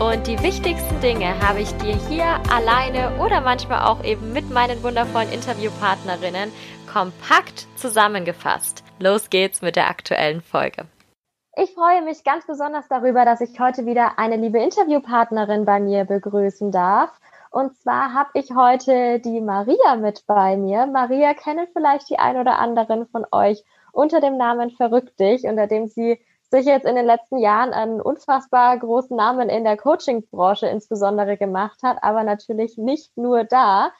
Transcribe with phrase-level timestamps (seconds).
[0.00, 4.80] und die wichtigsten Dinge habe ich dir hier alleine oder manchmal auch eben mit meinen
[4.82, 6.52] wundervollen Interviewpartnerinnen
[6.92, 8.84] kompakt zusammengefasst.
[9.00, 10.86] Los geht's mit der aktuellen Folge.
[11.56, 16.04] Ich freue mich ganz besonders darüber, dass ich heute wieder eine liebe Interviewpartnerin bei mir
[16.04, 17.10] begrüßen darf.
[17.50, 20.86] Und zwar habe ich heute die Maria mit bei mir.
[20.86, 25.66] Maria kennen vielleicht die ein oder anderen von euch unter dem Namen Verrückt dich, unter
[25.66, 26.20] dem sie
[26.50, 31.82] sich jetzt in den letzten Jahren einen unfassbar großen Namen in der Coaching-Branche insbesondere gemacht
[31.82, 33.92] hat, aber natürlich nicht nur da.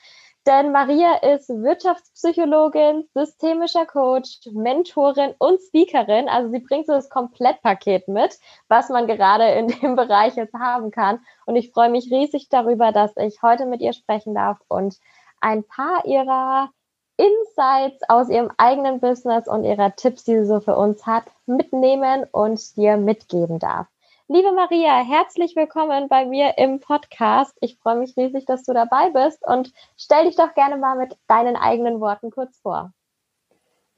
[0.47, 6.27] Denn Maria ist Wirtschaftspsychologin, systemischer Coach, Mentorin und Speakerin.
[6.27, 10.91] Also sie bringt so das Komplettpaket mit, was man gerade in dem Bereich jetzt haben
[10.91, 11.20] kann.
[11.44, 14.97] Und ich freue mich riesig darüber, dass ich heute mit ihr sprechen darf und
[15.42, 16.70] ein paar ihrer
[17.19, 22.25] Insights aus ihrem eigenen Business und ihrer Tipps, die sie so für uns hat, mitnehmen
[22.30, 23.88] und dir mitgeben darf.
[24.28, 27.56] Liebe Maria, herzlich willkommen bei mir im Podcast.
[27.60, 31.16] Ich freue mich riesig, dass du dabei bist und stell dich doch gerne mal mit
[31.27, 32.92] deinen eigenen Worten kurz vor.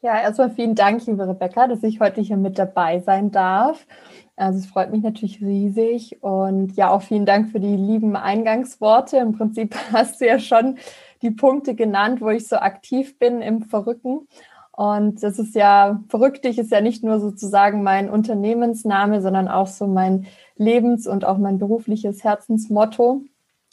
[0.02, 3.86] Ja, erstmal vielen Dank, liebe Rebecca, dass ich heute hier mit dabei sein darf.
[4.34, 9.18] Also es freut mich natürlich riesig und ja, auch vielen Dank für die lieben Eingangsworte.
[9.18, 10.78] Im Prinzip hast du ja schon
[11.22, 14.26] die Punkte genannt, wo ich so aktiv bin im Verrücken.
[14.72, 19.86] Und das ist ja, Verrücktig ist ja nicht nur sozusagen mein Unternehmensname, sondern auch so
[19.86, 23.22] mein Lebens- und auch mein berufliches Herzensmotto.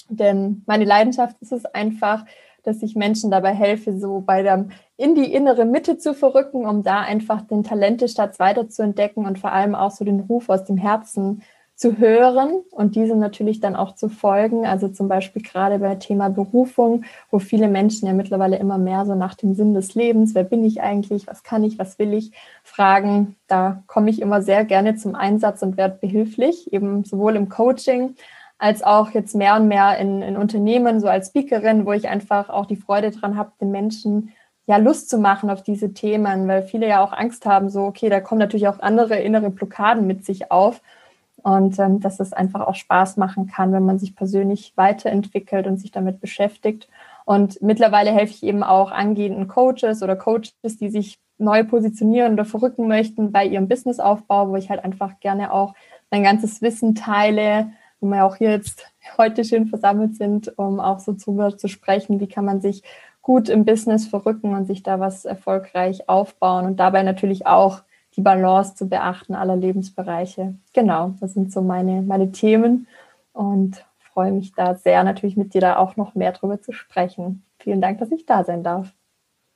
[0.09, 2.25] Denn meine Leidenschaft ist es einfach,
[2.63, 4.67] dass ich Menschen dabei helfe, so bei der,
[4.97, 9.39] in die innere Mitte zu verrücken, um da einfach den Talentestatz weiter zu entdecken und
[9.39, 11.43] vor allem auch so den Ruf aus dem Herzen
[11.77, 14.65] zu hören und diese natürlich dann auch zu folgen.
[14.65, 19.13] Also zum Beispiel gerade bei Thema Berufung, wo viele Menschen ja mittlerweile immer mehr so
[19.13, 22.31] nach dem Sinn des Lebens, wer bin ich eigentlich, was kann ich, was will ich,
[22.63, 23.35] fragen.
[23.45, 28.15] Da komme ich immer sehr gerne zum Einsatz und werde behilflich, eben sowohl im Coaching
[28.57, 32.49] als auch jetzt mehr und mehr in, in Unternehmen, so als Speakerin, wo ich einfach
[32.49, 34.33] auch die Freude dran habe, den Menschen
[34.65, 38.09] ja Lust zu machen auf diese Themen, weil viele ja auch Angst haben, so, okay,
[38.09, 40.81] da kommen natürlich auch andere innere Blockaden mit sich auf
[41.47, 45.77] und ähm, dass es einfach auch Spaß machen kann, wenn man sich persönlich weiterentwickelt und
[45.77, 46.89] sich damit beschäftigt.
[47.23, 52.43] Und mittlerweile helfe ich eben auch angehenden Coaches oder Coaches, die sich neu positionieren oder
[52.43, 55.73] verrücken möchten bei ihrem Businessaufbau, wo ich halt einfach gerne auch
[56.11, 57.71] mein ganzes Wissen teile,
[58.01, 58.85] wo wir auch hier jetzt
[59.17, 62.83] heute schön versammelt sind, um auch so drüber zu sprechen, wie kann man sich
[63.21, 67.83] gut im Business verrücken und sich da was erfolgreich aufbauen und dabei natürlich auch
[68.17, 70.55] die Balance zu beachten aller Lebensbereiche.
[70.73, 72.87] Genau, das sind so meine, meine Themen
[73.31, 77.43] und freue mich da sehr, natürlich mit dir da auch noch mehr drüber zu sprechen.
[77.59, 78.91] Vielen Dank, dass ich da sein darf.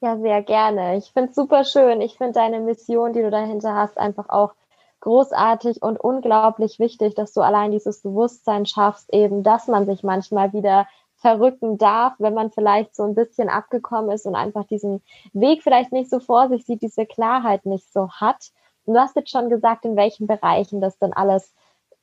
[0.02, 0.98] Ja, sehr gerne.
[0.98, 2.02] Ich finde es super schön.
[2.02, 4.54] Ich finde deine Mission, die du dahinter hast, einfach auch
[5.00, 10.54] großartig und unglaublich wichtig, dass du allein dieses Bewusstsein schaffst, eben, dass man sich manchmal
[10.54, 10.88] wieder
[11.22, 15.02] verrücken darf, wenn man vielleicht so ein bisschen abgekommen ist und einfach diesen
[15.34, 18.52] Weg vielleicht nicht so vor sich sieht, diese Klarheit nicht so hat.
[18.86, 21.54] Und du hast jetzt schon gesagt, in welchen Bereichen das dann alles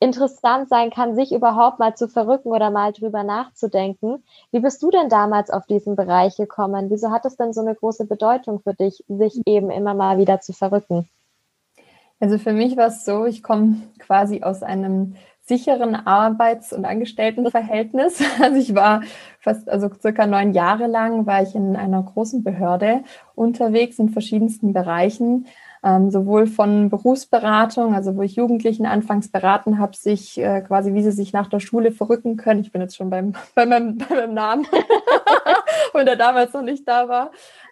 [0.00, 4.22] interessant sein kann, sich überhaupt mal zu verrücken oder mal drüber nachzudenken.
[4.52, 6.88] Wie bist du denn damals auf diesen Bereich gekommen?
[6.90, 10.40] Wieso hat es denn so eine große Bedeutung für dich, sich eben immer mal wieder
[10.40, 11.08] zu verrücken?
[12.20, 15.14] Also für mich war es so, ich komme quasi aus einem
[15.48, 18.22] sicheren Arbeits- und Angestelltenverhältnis.
[18.40, 19.02] Also ich war
[19.40, 23.02] fast, also circa neun Jahre lang war ich in einer großen Behörde
[23.34, 25.46] unterwegs in verschiedensten Bereichen,
[25.82, 31.02] ähm, sowohl von Berufsberatung, also wo ich Jugendlichen anfangs beraten habe, sich äh, quasi, wie
[31.02, 32.60] sie sich nach der Schule verrücken können.
[32.60, 34.66] Ich bin jetzt schon beim, bei, meinem, bei meinem Namen,
[35.92, 37.30] und der damals noch nicht da war.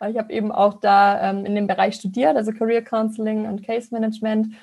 [0.09, 3.89] Ich habe eben auch da ähm, in dem Bereich studiert, also Career Counseling und Case
[3.93, 4.55] Management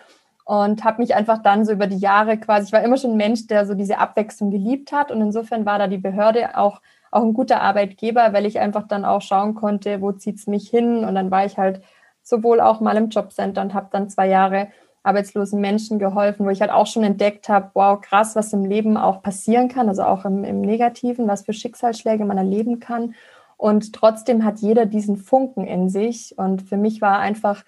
[0.46, 3.18] und habe mich einfach dann so über die Jahre quasi, ich war immer schon ein
[3.18, 6.82] Mensch, der so diese Abwechslung geliebt hat und insofern war da die Behörde auch,
[7.12, 11.06] auch ein guter Arbeitgeber, weil ich einfach dann auch schauen konnte, wo zieht's mich hin
[11.06, 11.82] und dann war ich halt
[12.22, 14.70] sowohl auch mal im Jobcenter und habe dann zwei Jahre
[15.04, 18.96] arbeitslosen Menschen geholfen, wo ich halt auch schon entdeckt habe, wow, krass, was im Leben
[18.98, 23.14] auch passieren kann, also auch im, im Negativen, was für Schicksalsschläge man erleben kann.
[23.58, 26.38] Und trotzdem hat jeder diesen Funken in sich.
[26.38, 27.64] Und für mich war einfach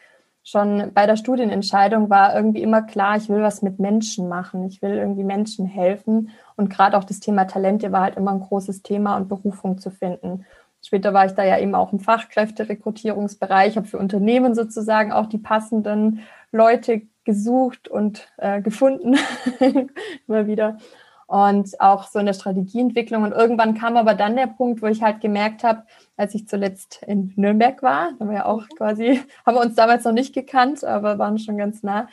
[0.46, 4.64] schon bei der Studienentscheidung war irgendwie immer klar, ich will was mit Menschen machen.
[4.66, 6.30] Ich will irgendwie Menschen helfen.
[6.56, 9.90] Und gerade auch das Thema Talente war halt immer ein großes Thema und Berufung zu
[9.90, 10.46] finden.
[10.84, 15.40] Später war ich da ja eben auch im Fachkräfterekrutierungsbereich, habe für Unternehmen sozusagen auch die
[15.40, 16.20] passenden
[16.52, 19.18] Leute gesucht und äh, gefunden,
[20.28, 20.78] immer wieder.
[21.26, 23.24] Und auch so in der Strategieentwicklung.
[23.24, 25.86] Und irgendwann kam aber dann der Punkt, wo ich halt gemerkt habe,
[26.18, 30.04] als ich zuletzt in Nürnberg war, da wir ja auch quasi, haben wir uns damals
[30.04, 32.08] noch nicht gekannt, aber waren schon ganz nah.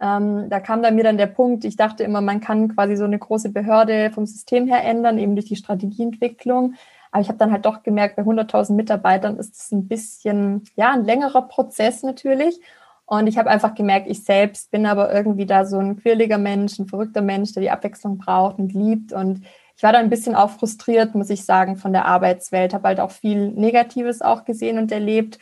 [0.00, 3.04] Ähm, da kam dann mir dann der Punkt, ich dachte immer, man kann quasi so
[3.04, 6.74] eine große Behörde vom System her ändern, eben durch die Strategieentwicklung.
[7.12, 10.92] Aber ich habe dann halt doch gemerkt, bei 100.000 Mitarbeitern ist es ein bisschen, ja,
[10.92, 12.60] ein längerer Prozess natürlich.
[13.04, 16.78] Und ich habe einfach gemerkt, ich selbst bin aber irgendwie da so ein quirliger Mensch,
[16.78, 19.12] ein verrückter Mensch, der die Abwechslung braucht und liebt.
[19.12, 19.42] Und
[19.80, 22.74] ich war da ein bisschen auch frustriert, muss ich sagen, von der Arbeitswelt.
[22.74, 25.38] Habe halt auch viel Negatives auch gesehen und erlebt.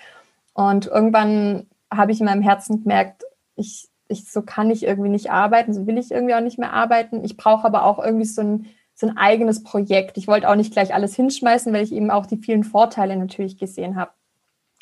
[0.53, 3.25] Und irgendwann habe ich in meinem Herzen gemerkt,
[3.57, 6.73] ich, ich, so kann ich irgendwie nicht arbeiten, so will ich irgendwie auch nicht mehr
[6.73, 7.25] arbeiten.
[7.25, 10.17] Ich brauche aber auch irgendwie so ein so ein eigenes Projekt.
[10.17, 13.59] Ich wollte auch nicht gleich alles hinschmeißen, weil ich eben auch die vielen Vorteile natürlich
[13.59, 14.13] gesehen habe.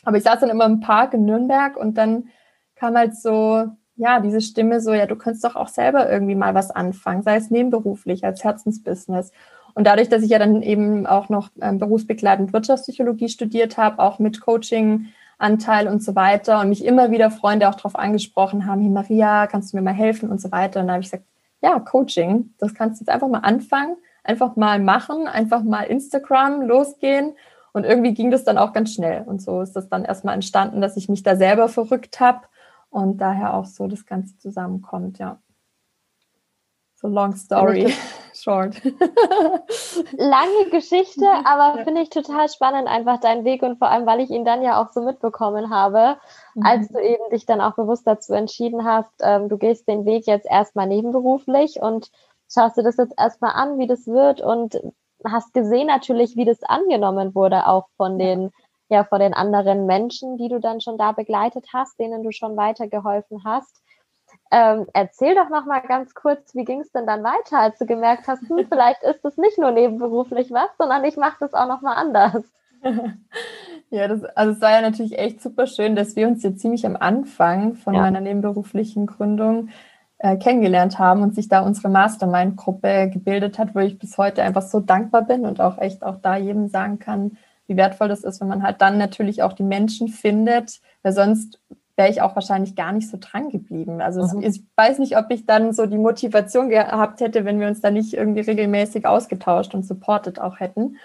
[0.04, 2.28] Aber ich saß dann immer im Park in Nürnberg und dann
[2.74, 6.54] kam halt so, ja, diese Stimme so, ja, du könntest doch auch selber irgendwie mal
[6.54, 9.32] was anfangen, sei es nebenberuflich, als Herzensbusiness.
[9.74, 14.18] Und dadurch, dass ich ja dann eben auch noch ähm, berufsbegleitend Wirtschaftspsychologie studiert habe, auch
[14.18, 18.90] mit Coaching-Anteil und so weiter und mich immer wieder Freunde auch darauf angesprochen haben, hey
[18.90, 20.80] Maria, kannst du mir mal helfen und so weiter.
[20.80, 21.24] Und dann habe ich gesagt,
[21.62, 23.96] ja, Coaching, das kannst du jetzt einfach mal anfangen
[24.26, 27.36] einfach mal machen, einfach mal Instagram losgehen.
[27.72, 29.22] Und irgendwie ging das dann auch ganz schnell.
[29.26, 32.40] Und so ist das dann erstmal entstanden, dass ich mich da selber verrückt habe
[32.96, 35.38] und daher auch so das Ganze zusammenkommt, ja.
[36.94, 37.92] So long story
[38.34, 38.80] short.
[40.16, 44.30] Lange Geschichte, aber finde ich total spannend, einfach dein Weg und vor allem, weil ich
[44.30, 46.16] ihn dann ja auch so mitbekommen habe,
[46.54, 46.62] mhm.
[46.64, 50.26] als du eben dich dann auch bewusst dazu entschieden hast, ähm, du gehst den Weg
[50.26, 52.10] jetzt erstmal nebenberuflich und
[52.50, 54.80] schaust du das jetzt erstmal an, wie das wird und
[55.22, 58.52] hast gesehen natürlich, wie das angenommen wurde, auch von den,
[58.88, 62.56] ja, von den anderen Menschen, die du dann schon da begleitet hast, denen du schon
[62.56, 63.82] weitergeholfen hast.
[64.50, 67.86] Ähm, erzähl doch noch mal ganz kurz, wie ging es denn dann weiter, als du
[67.86, 71.68] gemerkt hast, hm, vielleicht ist es nicht nur nebenberuflich was, sondern ich mache das auch
[71.68, 72.44] noch mal anders.
[73.90, 76.84] Ja, das, also es war ja natürlich echt super schön, dass wir uns jetzt ziemlich
[76.84, 78.00] am Anfang von ja.
[78.00, 79.68] meiner nebenberuflichen Gründung
[80.18, 84.62] äh, kennengelernt haben und sich da unsere Mastermind-Gruppe gebildet hat, wo ich bis heute einfach
[84.62, 88.40] so dankbar bin und auch echt auch da jedem sagen kann, wie wertvoll das ist,
[88.40, 91.60] wenn man halt dann natürlich auch die Menschen findet, weil sonst
[91.96, 94.00] wäre ich auch wahrscheinlich gar nicht so dran geblieben.
[94.00, 94.42] Also mhm.
[94.42, 97.90] ich weiß nicht, ob ich dann so die Motivation gehabt hätte, wenn wir uns da
[97.90, 100.96] nicht irgendwie regelmäßig ausgetauscht und supportet auch hätten.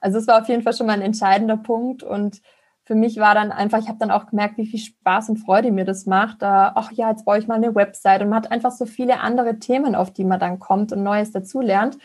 [0.00, 2.42] Also es war auf jeden Fall schon mal ein entscheidender Punkt und
[2.86, 5.72] für mich war dann einfach, ich habe dann auch gemerkt, wie viel Spaß und Freude
[5.72, 6.42] mir das macht.
[6.42, 9.20] Da, ach ja, jetzt baue ich mal eine Website und man hat einfach so viele
[9.20, 11.96] andere Themen, auf die man dann kommt und Neues dazulernt.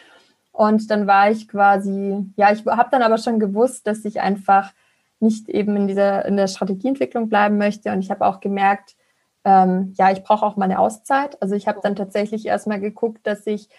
[0.51, 4.71] Und dann war ich quasi, ja, ich habe dann aber schon gewusst, dass ich einfach
[5.19, 7.91] nicht eben in dieser in der Strategieentwicklung bleiben möchte.
[7.91, 8.95] Und ich habe auch gemerkt,
[9.43, 11.41] ähm, ja, ich brauche auch mal eine Auszeit.
[11.41, 13.69] Also ich habe dann tatsächlich erstmal geguckt, dass ich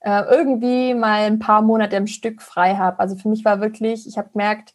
[0.00, 3.00] äh, irgendwie mal ein paar Monate im Stück frei habe.
[3.00, 4.74] Also für mich war wirklich, ich habe gemerkt,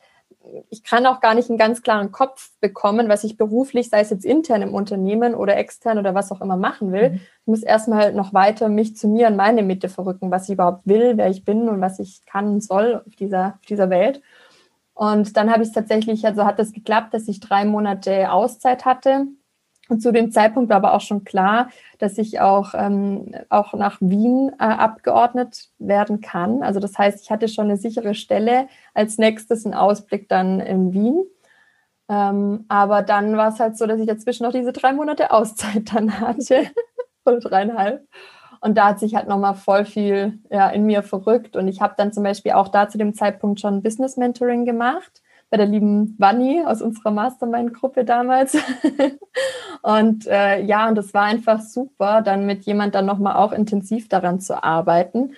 [0.70, 4.10] ich kann auch gar nicht einen ganz klaren Kopf bekommen, was ich beruflich, sei es
[4.10, 7.12] jetzt intern im Unternehmen oder extern oder was auch immer machen will.
[7.12, 7.16] Mhm.
[7.16, 10.86] Ich muss erstmal noch weiter mich zu mir und meine Mitte verrücken, was ich überhaupt
[10.86, 14.22] will, wer ich bin und was ich kann und soll auf dieser, auf dieser Welt.
[14.94, 18.32] Und dann habe ich es tatsächlich, also hat es das geklappt, dass ich drei Monate
[18.32, 19.28] Auszeit hatte
[19.94, 21.70] und zu dem Zeitpunkt war aber auch schon klar,
[22.00, 26.64] dass ich auch, ähm, auch nach Wien äh, abgeordnet werden kann.
[26.64, 28.68] Also das heißt, ich hatte schon eine sichere Stelle.
[28.96, 31.24] Als nächstes einen Ausblick dann in Wien.
[32.10, 35.94] Ähm, aber dann war es halt so, dass ich dazwischen noch diese drei Monate Auszeit
[35.94, 36.72] dann hatte.
[37.26, 38.08] Oder dreieinhalb.
[38.62, 41.56] Und da hat sich halt nochmal voll viel ja, in mir verrückt.
[41.56, 45.22] Und ich habe dann zum Beispiel auch da zu dem Zeitpunkt schon Business Mentoring gemacht
[45.54, 48.58] bei der lieben Vanni aus unserer Mastermind-Gruppe damals.
[49.84, 54.10] und äh, ja, und das war einfach super, dann mit jemand dann nochmal auch intensiv
[54.10, 55.36] daran zu arbeiten.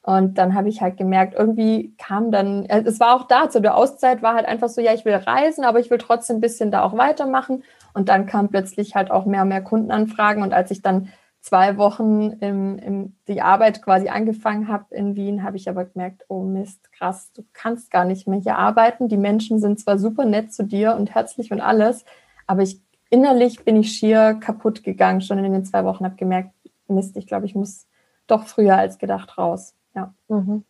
[0.00, 3.60] Und dann habe ich halt gemerkt, irgendwie kam dann, äh, es war auch da, zu
[3.60, 6.40] der Auszeit war halt einfach so, ja, ich will reisen, aber ich will trotzdem ein
[6.40, 7.62] bisschen da auch weitermachen.
[7.92, 10.42] Und dann kam plötzlich halt auch mehr und mehr Kundenanfragen.
[10.42, 15.42] Und als ich dann zwei Wochen im, im, die Arbeit quasi angefangen habe in Wien,
[15.42, 19.08] habe ich aber gemerkt, oh Mist, krass, du kannst gar nicht mehr hier arbeiten.
[19.08, 22.04] Die Menschen sind zwar super nett zu dir und herzlich und alles,
[22.46, 22.80] aber ich
[23.10, 26.50] innerlich bin ich schier kaputt gegangen, schon in den zwei Wochen, habe gemerkt,
[26.88, 27.86] Mist, ich glaube, ich muss
[28.26, 29.74] doch früher als gedacht raus.
[29.94, 30.14] Ja.
[30.28, 30.64] Mhm.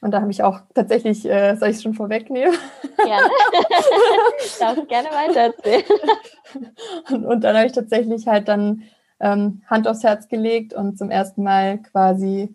[0.00, 2.54] Und da habe ich auch tatsächlich, äh, soll ich es schon vorwegnehmen?
[2.96, 3.30] Gerne.
[4.58, 5.84] Darf gerne weiter erzählen.
[7.10, 8.82] Und, und dann habe ich tatsächlich halt dann
[9.20, 12.54] ähm, Hand aufs Herz gelegt und zum ersten Mal quasi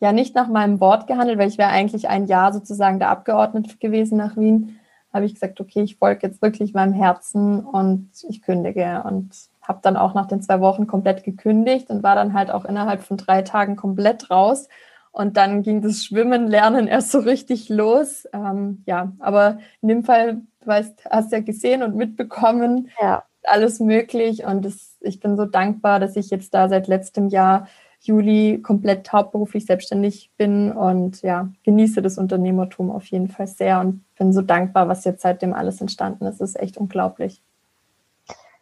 [0.00, 3.76] ja nicht nach meinem Wort gehandelt, weil ich wäre eigentlich ein Jahr sozusagen der Abgeordnete
[3.78, 4.78] gewesen nach Wien.
[5.12, 9.30] habe ich gesagt, okay, ich folge jetzt wirklich meinem Herzen und ich kündige und
[9.62, 13.02] habe dann auch nach den zwei Wochen komplett gekündigt und war dann halt auch innerhalb
[13.02, 14.68] von drei Tagen komplett raus.
[15.10, 18.26] Und dann ging das Schwimmen lernen erst so richtig los.
[18.32, 23.24] Ähm, ja, aber in dem Fall, du weißt, hast ja gesehen und mitbekommen, ja.
[23.50, 24.44] Alles möglich.
[24.44, 27.68] Und das, ich bin so dankbar, dass ich jetzt da seit letztem Jahr
[28.00, 34.04] Juli komplett hauptberuflich selbstständig bin und ja, genieße das Unternehmertum auf jeden Fall sehr und
[34.16, 36.40] bin so dankbar, was jetzt seitdem alles entstanden ist.
[36.40, 37.42] Das ist echt unglaublich.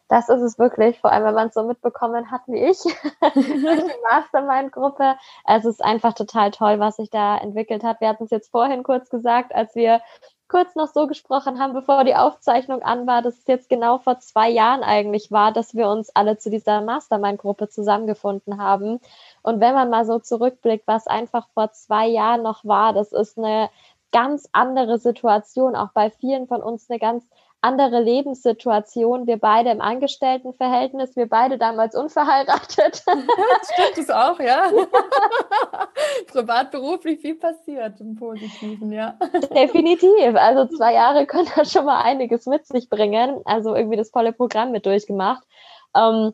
[0.08, 2.78] Das ist es wirklich, vor allem wenn man es so mitbekommen hat wie ich,
[3.34, 5.16] die Mastermind-Gruppe.
[5.44, 8.00] Es ist einfach total toll, was sich da entwickelt hat.
[8.00, 10.00] Wir hatten es jetzt vorhin kurz gesagt, als wir
[10.48, 14.20] kurz noch so gesprochen haben, bevor die Aufzeichnung an war, dass es jetzt genau vor
[14.20, 19.00] zwei Jahren eigentlich war, dass wir uns alle zu dieser Mastermind-Gruppe zusammengefunden haben.
[19.42, 23.38] Und wenn man mal so zurückblickt, was einfach vor zwei Jahren noch war, das ist
[23.38, 23.70] eine
[24.12, 27.26] ganz andere Situation, auch bei vielen von uns eine ganz
[27.60, 29.26] andere Lebenssituation.
[29.26, 32.96] Wir beide im Angestelltenverhältnis, wir beide damals unverheiratet.
[32.96, 34.70] Stimmt es auch, ja.
[36.28, 39.18] Privat, beruflich viel passiert im Positiven, ja.
[39.54, 40.34] Definitiv.
[40.34, 43.40] Also zwei Jahre können da schon mal einiges mit sich bringen.
[43.44, 45.42] Also irgendwie das volle Programm mit durchgemacht.
[45.96, 46.32] Ähm,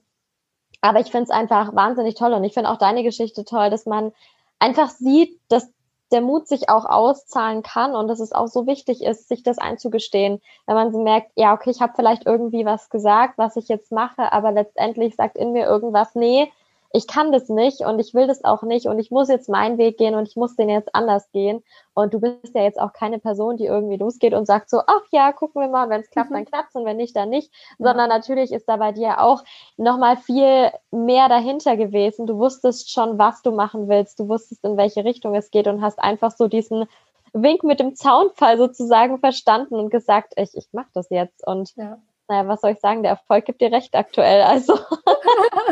[0.81, 3.87] aber ich finde es einfach wahnsinnig toll und ich finde auch deine Geschichte toll, dass
[3.87, 4.13] man
[4.59, 5.73] einfach sieht, dass
[6.13, 9.59] der Mut sich auch auszahlen kann und dass es auch so wichtig ist, sich das
[9.59, 13.69] einzugestehen, wenn man so merkt, ja, okay, ich habe vielleicht irgendwie was gesagt, was ich
[13.69, 16.53] jetzt mache, aber letztendlich sagt in mir irgendwas, nee,
[16.95, 19.79] ich kann das nicht und ich will das auch nicht und ich muss jetzt meinen
[19.79, 21.63] Weg gehen und ich muss den jetzt anders gehen.
[21.95, 25.03] Und du bist ja jetzt auch keine Person, die irgendwie losgeht und sagt so, ach
[25.11, 26.35] ja, gucken wir mal, wenn es klappt, mhm.
[26.35, 27.51] dann klappt und wenn nicht, dann nicht.
[27.79, 29.43] Sondern natürlich ist da bei dir auch
[29.79, 32.27] nochmal viel mehr dahinter gewesen.
[32.27, 35.81] Du wusstest schon, was du machen willst, du wusstest, in welche Richtung es geht und
[35.81, 36.87] hast einfach so diesen
[37.33, 41.47] Wink mit dem Zaunfall sozusagen verstanden und gesagt, ich, ich mache das jetzt.
[41.47, 41.99] Und ja
[42.33, 44.41] naja, was soll ich sagen, der Erfolg gibt dir recht aktuell.
[44.43, 44.79] Also.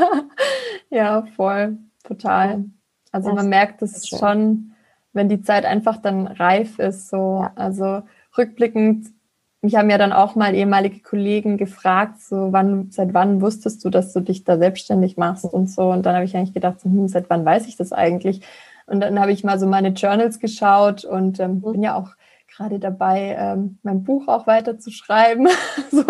[0.91, 2.65] ja, voll, total.
[3.13, 4.73] Also man merkt es schon,
[5.15, 7.09] wenn die Zeit einfach dann reif ist.
[7.09, 7.53] So, ja.
[7.57, 8.03] also
[8.37, 9.09] rückblickend,
[9.63, 13.91] mich haben ja dann auch mal ehemalige Kollegen gefragt, so wann, seit wann wusstest du,
[13.91, 15.91] dass du dich da selbstständig machst und so.
[15.91, 18.43] Und dann habe ich eigentlich gedacht, so, hm, seit wann weiß ich das eigentlich?
[18.87, 21.73] Und dann habe ich mal so meine Journals geschaut und ähm, mhm.
[21.73, 22.11] bin ja auch
[22.55, 25.49] gerade dabei, ähm, mein Buch auch weiter zu schreiben.
[25.91, 26.05] so,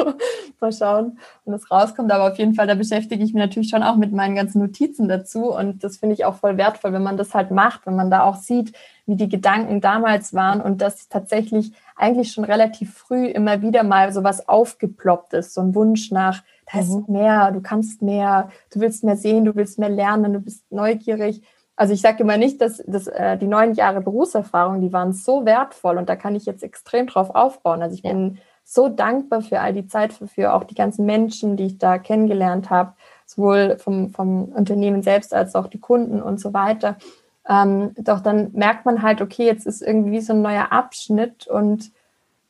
[0.61, 2.11] mal schauen, wenn das rauskommt.
[2.13, 5.09] Aber auf jeden Fall, da beschäftige ich mich natürlich schon auch mit meinen ganzen Notizen
[5.09, 5.55] dazu.
[5.55, 8.25] Und das finde ich auch voll wertvoll, wenn man das halt macht, wenn man da
[8.25, 8.73] auch sieht,
[9.07, 14.13] wie die Gedanken damals waren und dass tatsächlich eigentlich schon relativ früh immer wieder mal
[14.13, 16.43] so was aufgeploppt ist, so ein Wunsch nach,
[16.73, 17.05] da ist mhm.
[17.09, 21.43] mehr, du kannst mehr, du willst mehr sehen, du willst mehr lernen, du bist neugierig.
[21.81, 25.47] Also ich sage immer nicht, dass, dass äh, die neun Jahre Berufserfahrung, die waren so
[25.47, 27.81] wertvoll und da kann ich jetzt extrem drauf aufbauen.
[27.81, 28.11] Also ich ja.
[28.11, 31.79] bin so dankbar für all die Zeit, für, für auch die ganzen Menschen, die ich
[31.79, 32.93] da kennengelernt habe,
[33.25, 36.99] sowohl vom, vom Unternehmen selbst als auch die Kunden und so weiter.
[37.49, 41.93] Ähm, doch dann merkt man halt, okay, jetzt ist irgendwie so ein neuer Abschnitt und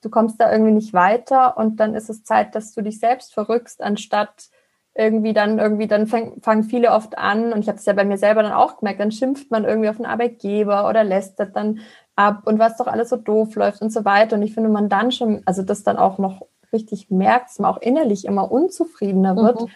[0.03, 3.33] du kommst da irgendwie nicht weiter und dann ist es Zeit, dass du dich selbst
[3.33, 4.51] verrückst, anstatt
[4.95, 8.05] irgendwie dann irgendwie, dann fang, fangen viele oft an, und ich habe es ja bei
[8.05, 11.81] mir selber dann auch gemerkt, dann schimpft man irgendwie auf den Arbeitgeber oder lästert dann
[12.17, 14.37] ab und was doch alles so doof läuft und so weiter.
[14.37, 17.71] Und ich finde, man dann schon, also das dann auch noch richtig merkt, dass man
[17.71, 19.69] auch innerlich immer unzufriedener wird, mhm.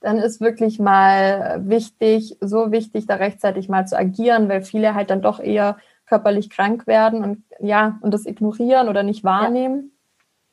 [0.00, 5.10] dann ist wirklich mal wichtig, so wichtig, da rechtzeitig mal zu agieren, weil viele halt
[5.10, 9.90] dann doch eher körperlich krank werden und ja, und das ignorieren oder nicht wahrnehmen.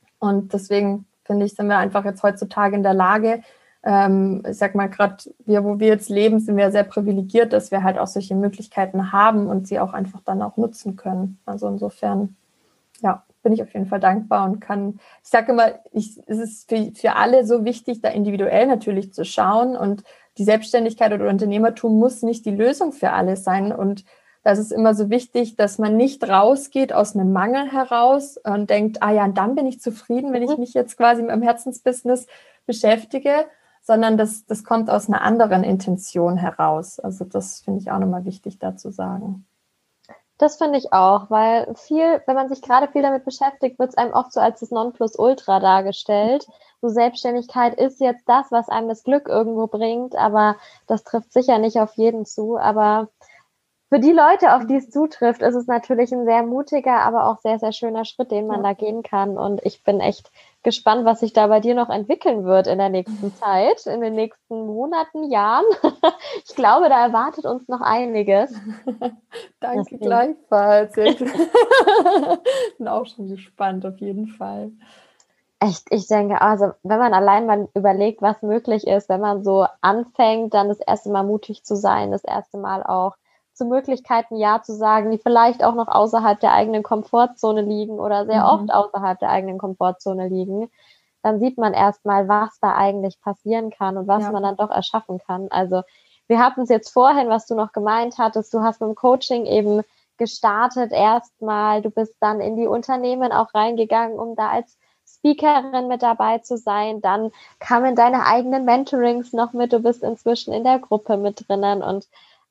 [0.02, 0.08] Ja.
[0.30, 3.44] Und deswegen finde ich, sind wir einfach jetzt heutzutage in der Lage,
[3.84, 7.72] ähm, ich sag mal, gerade wir, wo wir jetzt leben, sind wir sehr privilegiert, dass
[7.72, 11.40] wir halt auch solche Möglichkeiten haben und sie auch einfach dann auch nutzen können.
[11.46, 12.36] Also insofern,
[13.02, 16.70] ja, bin ich auf jeden Fall dankbar und kann, ich sage immer, ich, es ist
[16.70, 20.04] für, für alle so wichtig, da individuell natürlich zu schauen und
[20.38, 24.06] die Selbstständigkeit oder Unternehmertum muss nicht die Lösung für alle sein und
[24.44, 29.02] das ist immer so wichtig, dass man nicht rausgeht aus einem Mangel heraus und denkt,
[29.02, 30.60] ah ja, und dann bin ich zufrieden, wenn ich mhm.
[30.60, 32.28] mich jetzt quasi mit dem Herzensbusiness
[32.66, 33.46] beschäftige,
[33.84, 37.00] sondern das, das kommt aus einer anderen Intention heraus.
[37.00, 39.46] Also das finde ich auch nochmal wichtig da zu sagen.
[40.38, 43.98] Das finde ich auch, weil viel, wenn man sich gerade viel damit beschäftigt, wird es
[43.98, 46.48] einem oft so als das Nonplusultra dargestellt.
[46.82, 50.56] So Selbstständigkeit ist jetzt das, was einem das Glück irgendwo bringt, aber
[50.88, 52.58] das trifft sicher nicht auf jeden zu.
[52.58, 53.10] Aber
[53.94, 57.38] für die Leute, auf die es zutrifft, ist es natürlich ein sehr mutiger, aber auch
[57.42, 59.38] sehr, sehr schöner Schritt, den man da gehen kann.
[59.38, 60.32] Und ich bin echt
[60.64, 64.14] gespannt, was sich da bei dir noch entwickeln wird in der nächsten Zeit, in den
[64.14, 65.66] nächsten Monaten, Jahren.
[66.44, 68.52] Ich glaube, da erwartet uns noch einiges.
[69.60, 70.00] Danke Deswegen.
[70.00, 70.98] gleichfalls.
[70.98, 71.20] Ich
[72.78, 74.72] bin auch schon gespannt, auf jeden Fall.
[75.60, 79.68] Echt, ich denke, also wenn man allein mal überlegt, was möglich ist, wenn man so
[79.82, 83.16] anfängt, dann das erste Mal mutig zu sein, das erste Mal auch
[83.54, 88.26] zu Möglichkeiten Ja zu sagen, die vielleicht auch noch außerhalb der eigenen Komfortzone liegen oder
[88.26, 88.50] sehr mhm.
[88.50, 90.70] oft außerhalb der eigenen Komfortzone liegen,
[91.22, 94.32] dann sieht man erstmal, was da eigentlich passieren kann und was ja.
[94.32, 95.48] man dann doch erschaffen kann.
[95.50, 95.84] Also
[96.28, 99.46] wir hatten es jetzt vorhin, was du noch gemeint hattest, du hast mit dem Coaching
[99.46, 99.82] eben
[100.18, 106.02] gestartet erstmal, du bist dann in die Unternehmen auch reingegangen, um da als Speakerin mit
[106.02, 107.02] dabei zu sein.
[107.02, 109.74] Dann kamen deine eigenen Mentorings noch mit.
[109.74, 112.08] Du bist inzwischen in der Gruppe mit drinnen und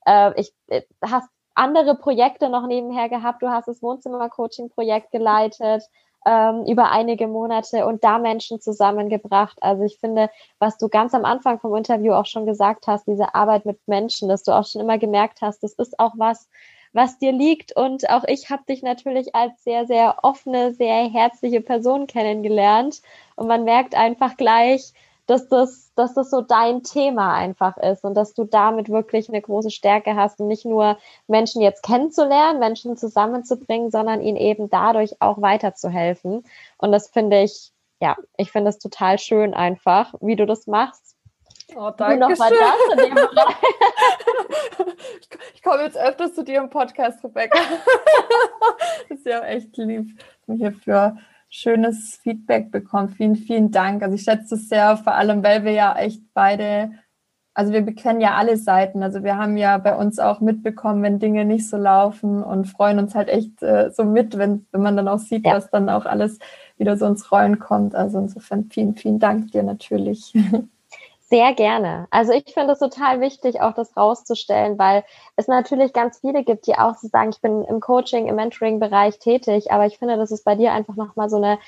[0.06, 3.42] äh, ich äh, hast andere Projekte noch nebenher gehabt.
[3.42, 5.84] Du hast das Wohnzimmer-Coaching-Projekt geleitet
[6.24, 9.58] ähm, über einige Monate und da Menschen zusammengebracht.
[9.60, 13.34] Also ich finde, was du ganz am Anfang vom Interview auch schon gesagt hast, diese
[13.34, 16.48] Arbeit mit Menschen, dass du auch schon immer gemerkt hast, das ist auch was,
[16.92, 17.74] was dir liegt.
[17.76, 23.02] Und auch ich habe dich natürlich als sehr, sehr offene, sehr herzliche Person kennengelernt.
[23.34, 24.92] Und man merkt einfach gleich,
[25.26, 29.40] dass das, dass das so dein Thema einfach ist und dass du damit wirklich eine
[29.40, 30.98] große Stärke hast und nicht nur
[31.28, 36.44] Menschen jetzt kennenzulernen, Menschen zusammenzubringen, sondern ihnen eben dadurch auch weiterzuhelfen.
[36.78, 41.16] Und das finde ich, ja, ich finde es total schön einfach, wie du das machst.
[41.74, 43.16] Oh, danke noch mal das in dem
[45.54, 47.58] ich komme jetzt öfters zu dir im Podcast, Rebecca.
[49.08, 51.16] das ist ja echt lieb, hierfür
[51.52, 53.10] schönes Feedback bekommen.
[53.10, 54.02] Vielen, vielen Dank.
[54.02, 56.92] Also ich schätze es sehr, vor allem, weil wir ja echt beide,
[57.52, 59.02] also wir kennen ja alle Seiten.
[59.02, 62.98] Also wir haben ja bei uns auch mitbekommen, wenn Dinge nicht so laufen und freuen
[62.98, 65.54] uns halt echt äh, so mit, wenn, wenn man dann auch sieht, ja.
[65.54, 66.38] was dann auch alles
[66.78, 67.94] wieder so ins Rollen kommt.
[67.94, 70.32] Also insofern vielen, vielen Dank dir natürlich.
[71.32, 72.08] Sehr gerne.
[72.10, 75.02] Also ich finde es total wichtig, auch das rauszustellen, weil
[75.34, 79.18] es natürlich ganz viele gibt, die auch so sagen, ich bin im Coaching, im Mentoring-Bereich
[79.18, 81.58] tätig, aber ich finde, dass es bei dir einfach nochmal so eine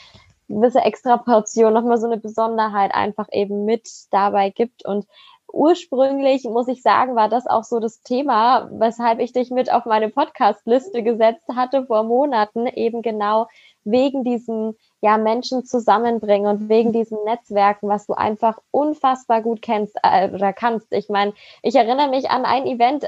[0.49, 4.85] gewisse Extraportion, nochmal so eine Besonderheit einfach eben mit dabei gibt.
[4.85, 5.07] Und
[5.51, 9.87] ursprünglich, muss ich sagen, war das auch so das Thema, weshalb ich dich mit auf
[9.87, 13.47] meine Podcast-Liste gesetzt hatte vor Monaten, eben genau
[13.85, 19.97] wegen diesen ja, Menschen zusammenbringen und wegen diesen Netzwerken, was du einfach unfassbar gut kennst
[20.03, 20.93] äh, oder kannst.
[20.93, 23.07] Ich meine, ich erinnere mich an ein Event,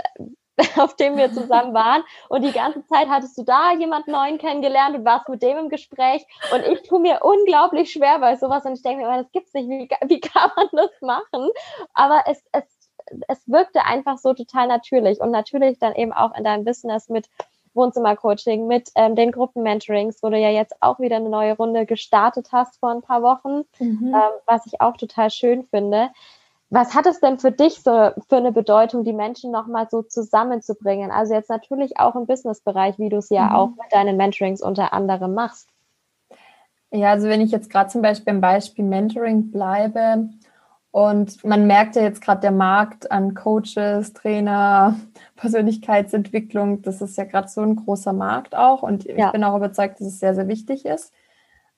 [0.78, 4.96] auf dem wir zusammen waren und die ganze Zeit hattest du da jemand Neuen kennengelernt
[4.96, 8.74] und warst mit dem im Gespräch und ich tue mir unglaublich schwer bei sowas und
[8.74, 11.48] ich denke mir, das gibt's nicht, wie, wie kann man das machen?
[11.94, 12.64] Aber es, es,
[13.28, 17.28] es wirkte einfach so total natürlich und natürlich dann eben auch in deinem Business mit
[17.76, 22.48] Wohnzimmercoaching, mit ähm, den Gruppenmentorings, wo du ja jetzt auch wieder eine neue Runde gestartet
[22.52, 24.14] hast vor ein paar Wochen, mhm.
[24.14, 26.08] ähm, was ich auch total schön finde.
[26.68, 31.12] Was hat es denn für dich so für eine Bedeutung, die Menschen nochmal so zusammenzubringen?
[31.12, 33.52] Also jetzt natürlich auch im Businessbereich, wie du es ja mhm.
[33.52, 35.68] auch mit deinen Mentorings unter anderem machst.
[36.90, 40.28] Ja, also wenn ich jetzt gerade zum Beispiel im Beispiel Mentoring bleibe,
[40.96, 44.96] und man merkt ja jetzt gerade der Markt an Coaches, Trainer,
[45.36, 48.82] Persönlichkeitsentwicklung, das ist ja gerade so ein großer Markt auch.
[48.82, 49.26] Und ja.
[49.26, 51.12] ich bin auch überzeugt, dass es sehr, sehr wichtig ist.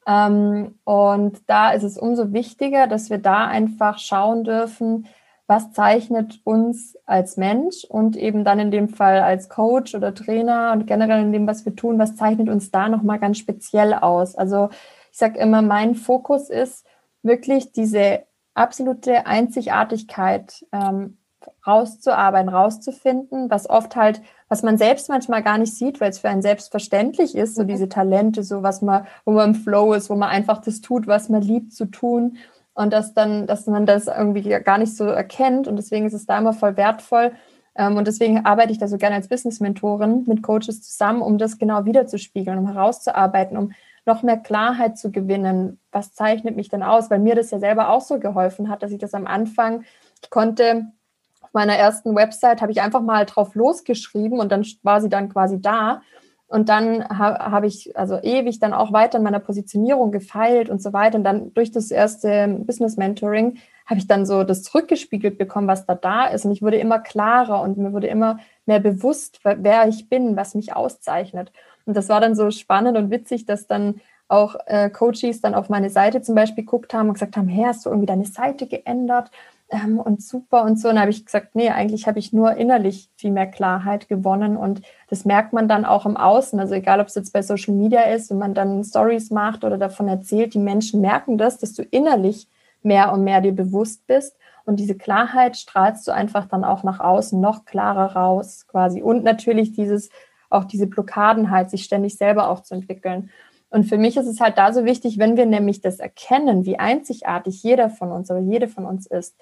[0.06, 5.08] Ähm, und da ist es umso wichtiger, dass wir da einfach schauen dürfen,
[5.48, 10.70] was zeichnet uns als Mensch und eben dann in dem Fall als Coach oder Trainer
[10.72, 14.36] und generell in dem, was wir tun, was zeichnet uns da nochmal ganz speziell aus.
[14.36, 14.68] Also
[15.10, 16.86] ich sage immer, mein Fokus ist
[17.24, 18.27] wirklich diese
[18.58, 21.18] absolute Einzigartigkeit ähm,
[21.66, 26.28] rauszuarbeiten, rauszufinden, was oft halt, was man selbst manchmal gar nicht sieht, weil es für
[26.28, 27.68] einen selbstverständlich ist, so mhm.
[27.68, 31.06] diese Talente, so was man, wo man im Flow ist, wo man einfach das tut,
[31.06, 32.38] was man liebt zu tun
[32.74, 36.26] und dass dann, dass man das irgendwie gar nicht so erkennt und deswegen ist es
[36.26, 37.32] da immer voll wertvoll
[37.74, 41.58] ähm, und deswegen arbeite ich da so gerne als Business-Mentorin mit Coaches zusammen, um das
[41.58, 43.72] genau wiederzuspiegeln, um herauszuarbeiten, um
[44.08, 45.78] noch mehr Klarheit zu gewinnen.
[45.92, 47.10] Was zeichnet mich denn aus?
[47.10, 49.84] Weil mir das ja selber auch so geholfen hat, dass ich das am Anfang,
[50.22, 50.86] ich konnte
[51.40, 55.28] auf meiner ersten Website, habe ich einfach mal drauf losgeschrieben und dann war sie dann
[55.28, 56.02] quasi da.
[56.48, 60.82] Und dann ha, habe ich also ewig dann auch weiter in meiner Positionierung gefeilt und
[60.82, 61.18] so weiter.
[61.18, 65.84] Und dann durch das erste Business Mentoring habe ich dann so das zurückgespiegelt bekommen, was
[65.84, 66.46] da da ist.
[66.46, 70.54] Und ich wurde immer klarer und mir wurde immer mehr bewusst, wer ich bin, was
[70.54, 71.52] mich auszeichnet.
[71.88, 75.68] Und das war dann so spannend und witzig, dass dann auch äh, Coaches dann auf
[75.68, 78.66] meine Seite zum Beispiel geguckt haben und gesagt haben, hey, hast du irgendwie deine Seite
[78.68, 79.30] geändert?
[79.70, 80.88] ähm, und super und so.
[80.88, 84.82] Und habe ich gesagt, nee, eigentlich habe ich nur innerlich viel mehr Klarheit gewonnen und
[85.08, 86.58] das merkt man dann auch im Außen.
[86.58, 89.78] Also egal, ob es jetzt bei Social Media ist, wenn man dann Stories macht oder
[89.78, 92.48] davon erzählt, die Menschen merken das, dass du innerlich
[92.82, 94.36] mehr und mehr dir bewusst bist.
[94.64, 99.02] Und diese Klarheit strahlst du einfach dann auch nach außen noch klarer raus, quasi.
[99.02, 100.10] Und natürlich dieses,
[100.50, 103.30] auch diese Blockaden halt, sich ständig selber auch zu entwickeln.
[103.70, 106.78] Und für mich ist es halt da so wichtig, wenn wir nämlich das erkennen, wie
[106.78, 109.36] einzigartig jeder von uns oder jede von uns ist,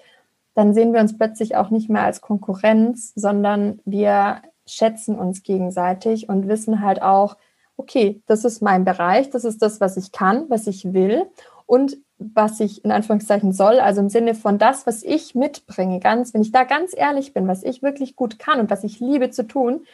[0.53, 6.29] dann sehen wir uns plötzlich auch nicht mehr als Konkurrenz, sondern wir schätzen uns gegenseitig
[6.29, 7.37] und wissen halt auch,
[7.77, 11.25] okay, das ist mein Bereich, das ist das, was ich kann, was ich will
[11.67, 16.33] und was ich in Anführungszeichen soll, also im Sinne von das, was ich mitbringe, ganz,
[16.33, 19.29] wenn ich da ganz ehrlich bin, was ich wirklich gut kann und was ich liebe
[19.29, 19.85] zu tun,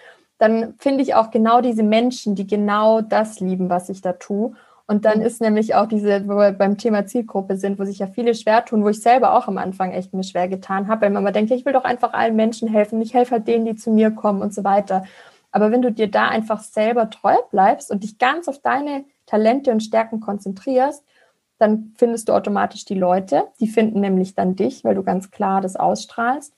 [0.44, 4.52] dann finde ich auch genau diese Menschen, die genau das lieben, was ich da tue.
[4.86, 5.26] Und dann mhm.
[5.26, 8.66] ist nämlich auch diese, wo wir beim Thema Zielgruppe sind, wo sich ja viele schwer
[8.66, 11.32] tun, wo ich selber auch am Anfang echt mir schwer getan habe, weil man immer
[11.32, 14.12] denkt, ich will doch einfach allen Menschen helfen, ich helfe halt denen, die zu mir
[14.12, 15.06] kommen und so weiter.
[15.52, 19.72] Aber wenn du dir da einfach selber treu bleibst und dich ganz auf deine Talente
[19.72, 21.06] und Stärken konzentrierst,
[21.58, 23.46] dann findest du automatisch die Leute.
[23.62, 26.54] Die finden nämlich dann dich, weil du ganz klar das ausstrahlst.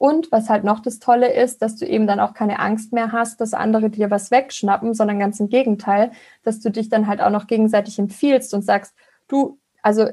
[0.00, 3.12] Und was halt noch das Tolle ist, dass du eben dann auch keine Angst mehr
[3.12, 7.20] hast, dass andere dir was wegschnappen, sondern ganz im Gegenteil, dass du dich dann halt
[7.20, 8.94] auch noch gegenseitig empfiehlst und sagst,
[9.28, 10.06] du, also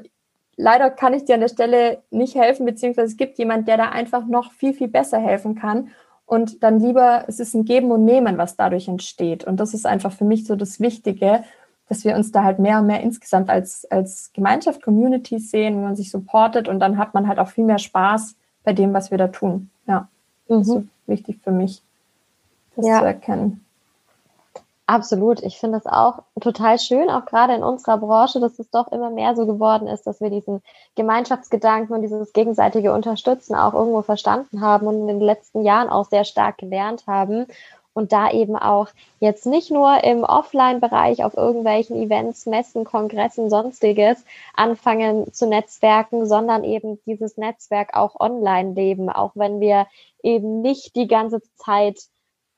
[0.58, 3.88] leider kann ich dir an der Stelle nicht helfen, beziehungsweise es gibt jemand, der da
[3.88, 5.88] einfach noch viel, viel besser helfen kann.
[6.26, 9.44] Und dann lieber, es ist ein Geben und Nehmen, was dadurch entsteht.
[9.44, 11.44] Und das ist einfach für mich so das Wichtige,
[11.88, 15.84] dass wir uns da halt mehr und mehr insgesamt als, als Gemeinschaft, Community sehen, wenn
[15.84, 18.36] man sich supportet und dann hat man halt auch viel mehr Spaß
[18.68, 19.70] bei dem, was wir da tun.
[19.86, 20.08] Ja,
[20.46, 20.58] mhm.
[20.58, 21.80] das ist wichtig für mich,
[22.76, 22.98] das ja.
[22.98, 23.64] zu erkennen.
[24.84, 25.42] Absolut.
[25.42, 29.08] Ich finde es auch total schön, auch gerade in unserer Branche, dass es doch immer
[29.08, 30.60] mehr so geworden ist, dass wir diesen
[30.96, 36.04] Gemeinschaftsgedanken und dieses gegenseitige Unterstützen auch irgendwo verstanden haben und in den letzten Jahren auch
[36.04, 37.46] sehr stark gelernt haben
[37.98, 38.88] und da eben auch
[39.20, 46.64] jetzt nicht nur im Offline-Bereich auf irgendwelchen Events, Messen, Kongressen, sonstiges anfangen zu netzwerken, sondern
[46.64, 49.86] eben dieses Netzwerk auch online leben, auch wenn wir
[50.22, 51.98] eben nicht die ganze Zeit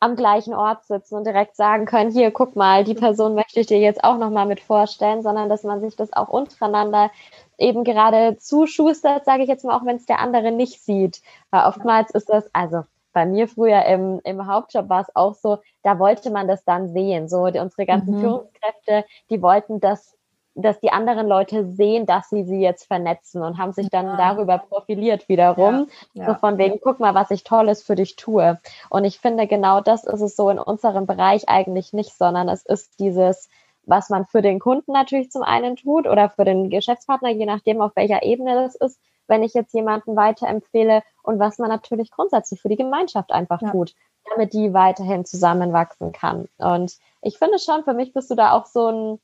[0.01, 3.67] am gleichen Ort sitzen und direkt sagen können, hier, guck mal, die Person möchte ich
[3.67, 7.11] dir jetzt auch nochmal mit vorstellen, sondern dass man sich das auch untereinander
[7.59, 11.21] eben gerade zuschustert, sage ich jetzt mal, auch wenn es der andere nicht sieht.
[11.51, 15.59] Weil oftmals ist das, also bei mir früher im, im Hauptjob war es auch so,
[15.83, 17.29] da wollte man das dann sehen.
[17.29, 18.21] So, die, unsere ganzen mhm.
[18.21, 20.17] Führungskräfte, die wollten das,
[20.55, 24.17] dass die anderen Leute sehen, dass sie sie jetzt vernetzen und haben sich dann ja.
[24.17, 25.89] darüber profiliert wiederum.
[26.13, 26.23] Ja.
[26.23, 26.27] Ja.
[26.29, 28.59] So von wegen, guck mal, was ich Tolles für dich tue.
[28.89, 32.65] Und ich finde, genau das ist es so in unserem Bereich eigentlich nicht, sondern es
[32.65, 33.49] ist dieses,
[33.85, 37.81] was man für den Kunden natürlich zum einen tut oder für den Geschäftspartner, je nachdem,
[37.81, 42.61] auf welcher Ebene das ist, wenn ich jetzt jemanden weiterempfehle und was man natürlich grundsätzlich
[42.61, 43.71] für die Gemeinschaft einfach ja.
[43.71, 43.95] tut,
[44.29, 46.49] damit die weiterhin zusammenwachsen kann.
[46.59, 49.21] Und ich finde schon, für mich bist du da auch so ein,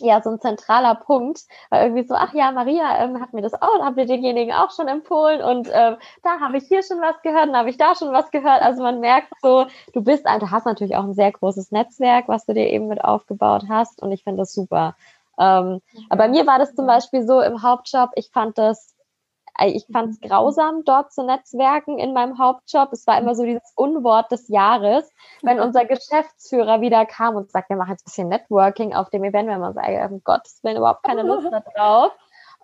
[0.00, 3.54] ja, so ein zentraler Punkt, weil irgendwie so, ach ja, Maria ähm, hat mir das
[3.54, 7.20] auch, habt ihr denjenigen auch schon empfohlen und ähm, da habe ich hier schon was
[7.22, 8.62] gehört und habe ich da schon was gehört.
[8.62, 12.46] Also man merkt so, du bist, du hast natürlich auch ein sehr großes Netzwerk, was
[12.46, 14.94] du dir eben mit aufgebaut hast und ich finde das super.
[15.38, 18.94] Ähm, aber bei mir war das zum Beispiel so im Hauptjob, ich fand das
[19.66, 22.92] ich fand es grausam, dort zu netzwerken in meinem Hauptjob.
[22.92, 25.10] Es war immer so dieses Unwort des Jahres,
[25.42, 29.24] wenn unser Geschäftsführer wieder kam und sagt, wir machen jetzt ein bisschen Networking auf dem
[29.24, 32.12] Event, wenn man sagt, um Gottes Willen, überhaupt keine Lust drauf.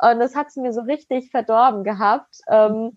[0.00, 2.40] Und das hat es mir so richtig verdorben gehabt.
[2.48, 2.96] Ähm,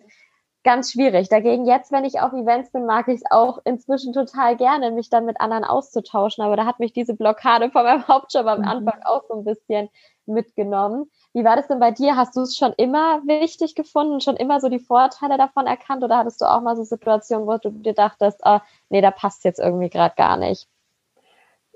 [0.63, 1.29] ganz schwierig.
[1.29, 5.09] Dagegen jetzt, wenn ich auf Events bin, mag ich es auch inzwischen total gerne, mich
[5.09, 6.43] dann mit anderen auszutauschen.
[6.43, 8.67] Aber da hat mich diese Blockade von meinem Hauptjob am mhm.
[8.67, 9.89] Anfang auch so ein bisschen
[10.25, 11.09] mitgenommen.
[11.37, 12.15] Wie war das denn bei dir?
[12.15, 16.17] Hast du es schon immer wichtig gefunden, schon immer so die Vorteile davon erkannt oder
[16.17, 18.57] hattest du auch mal so Situationen, wo du dir dachtest, oh,
[18.89, 20.67] nee, da passt jetzt irgendwie gerade gar nicht?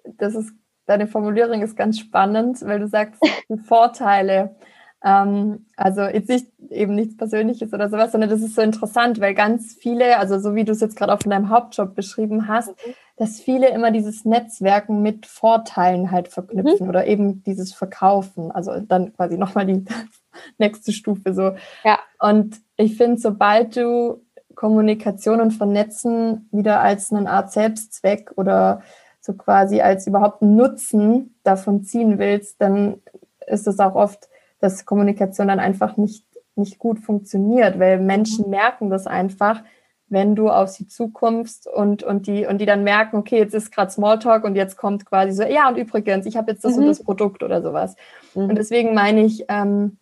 [0.04, 0.52] Das ist,
[0.88, 4.56] deine Formulierung ist ganz spannend, weil du sagst, die Vorteile.
[5.04, 9.34] Ähm, also jetzt nicht eben nichts Persönliches oder sowas, sondern das ist so interessant, weil
[9.34, 12.70] ganz viele, also so wie du es jetzt gerade auch von deinem Hauptjob beschrieben hast,
[12.70, 12.94] mhm.
[13.18, 16.90] dass viele immer dieses Netzwerken mit Vorteilen halt verknüpfen mhm.
[16.90, 18.52] oder eben dieses Verkaufen.
[18.52, 19.84] Also dann quasi nochmal die
[20.58, 21.56] nächste Stufe so.
[21.84, 22.00] Ja.
[22.20, 24.22] Und ich finde, sobald du
[24.56, 28.82] Kommunikation und Vernetzen wieder als eine Art Selbstzweck oder
[29.20, 33.02] so quasi als überhaupt Nutzen davon ziehen willst, dann
[33.48, 34.30] ist es auch oft
[34.62, 38.52] dass Kommunikation dann einfach nicht, nicht gut funktioniert, weil Menschen mhm.
[38.52, 39.62] merken das einfach,
[40.08, 43.72] wenn du auf sie zukommst und, und, die, und die dann merken, okay, jetzt ist
[43.72, 46.84] gerade Smalltalk und jetzt kommt quasi so, ja, und übrigens, ich habe jetzt das mhm.
[46.84, 47.96] und das Produkt oder sowas.
[48.36, 48.50] Mhm.
[48.50, 49.98] Und deswegen meine ich, ähm,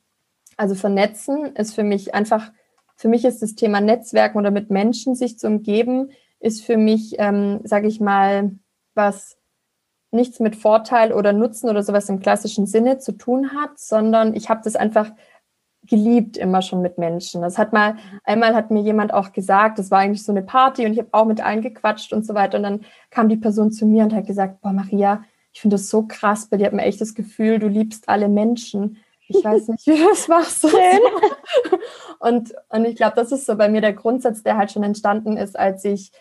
[0.57, 2.51] also vernetzen ist für mich einfach
[2.99, 7.15] für mich ist das Thema Netzwerken oder mit Menschen sich zu umgeben, ist für mich,
[7.17, 8.51] ähm, sage ich mal,
[8.93, 9.37] was
[10.11, 14.49] nichts mit Vorteil oder Nutzen oder sowas im klassischen Sinne zu tun hat, sondern ich
[14.49, 15.11] habe das einfach
[15.83, 17.41] geliebt immer schon mit Menschen.
[17.41, 20.85] Das hat mal, einmal hat mir jemand auch gesagt, das war eigentlich so eine Party
[20.85, 22.57] und ich habe auch mit allen gequatscht und so weiter.
[22.57, 25.89] Und dann kam die Person zu mir und hat gesagt, boah, Maria, ich finde das
[25.89, 28.97] so krass, bei dir hat man echt das Gefühl, du liebst alle Menschen.
[29.27, 30.65] Ich weiß nicht, wie du das machst.
[32.19, 35.37] und, und ich glaube, das ist so bei mir der Grundsatz, der halt schon entstanden
[35.37, 36.11] ist, als ich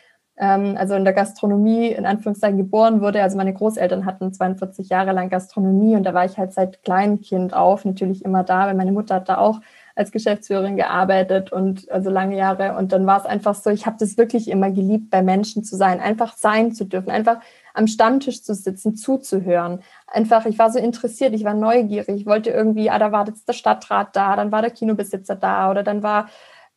[0.41, 3.23] also in der Gastronomie in Anführungszeichen geboren wurde.
[3.23, 7.55] Also meine Großeltern hatten 42 Jahre lang Gastronomie und da war ich halt seit Kleinkind
[7.55, 9.61] auf natürlich immer da, weil meine Mutter hat da auch
[9.97, 12.77] als Geschäftsführerin gearbeitet und also lange Jahre.
[12.77, 15.77] Und dann war es einfach so, ich habe das wirklich immer geliebt, bei Menschen zu
[15.77, 17.39] sein, einfach sein zu dürfen, einfach
[17.75, 19.81] am Stammtisch zu sitzen, zuzuhören.
[20.07, 23.49] Einfach, ich war so interessiert, ich war neugierig, ich wollte irgendwie, ah, da war jetzt
[23.49, 26.29] der Stadtrat da, dann war der Kinobesitzer da oder dann war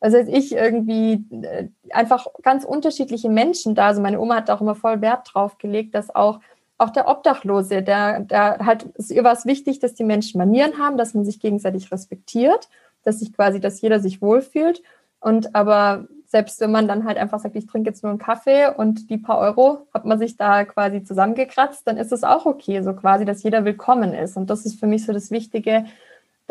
[0.02, 3.88] was heißt ich, irgendwie äh, einfach ganz unterschiedliche Menschen da.
[3.88, 6.40] Also meine Oma hat auch immer voll Wert drauf gelegt, dass auch,
[6.80, 10.98] auch der Obdachlose, der, der halt, ihr war es wichtig, dass die Menschen Manieren haben,
[10.98, 12.68] dass man sich gegenseitig respektiert,
[13.04, 14.82] dass sich quasi, dass jeder sich wohlfühlt.
[15.20, 18.74] Und aber selbst wenn man dann halt einfach sagt, ich trinke jetzt nur einen Kaffee
[18.76, 22.82] und die paar Euro hat man sich da quasi zusammengekratzt, dann ist es auch okay,
[22.82, 24.36] so quasi, dass jeder willkommen ist.
[24.36, 25.86] Und das ist für mich so das Wichtige,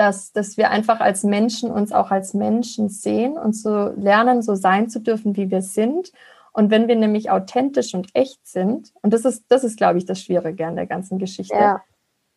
[0.00, 4.54] dass, dass wir einfach als Menschen uns auch als Menschen sehen und so lernen, so
[4.54, 6.10] sein zu dürfen, wie wir sind.
[6.52, 10.06] Und wenn wir nämlich authentisch und echt sind, und das ist, das ist, glaube ich,
[10.06, 11.54] das Schwierige an der ganzen Geschichte.
[11.54, 11.82] Ja.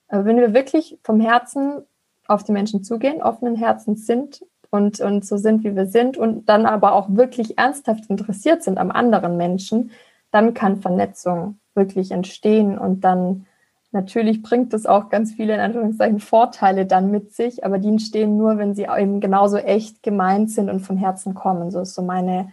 [0.10, 1.84] Aber wenn wir wirklich vom Herzen
[2.28, 6.50] auf die Menschen zugehen, offenen Herzens sind und, und so sind, wie wir sind und
[6.50, 9.92] dann aber auch wirklich ernsthaft interessiert sind am anderen Menschen,
[10.32, 13.46] dann kann Vernetzung wirklich entstehen und dann
[13.94, 18.38] Natürlich bringt es auch ganz viele in Anführungszeichen Vorteile dann mit sich, aber die entstehen
[18.38, 21.70] nur, wenn sie eben genauso echt gemeint sind und von Herzen kommen.
[21.70, 22.52] So ist so meine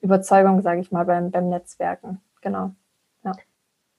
[0.00, 2.22] Überzeugung, sage ich mal, beim, beim Netzwerken.
[2.40, 2.70] Genau.
[3.22, 3.32] Ja,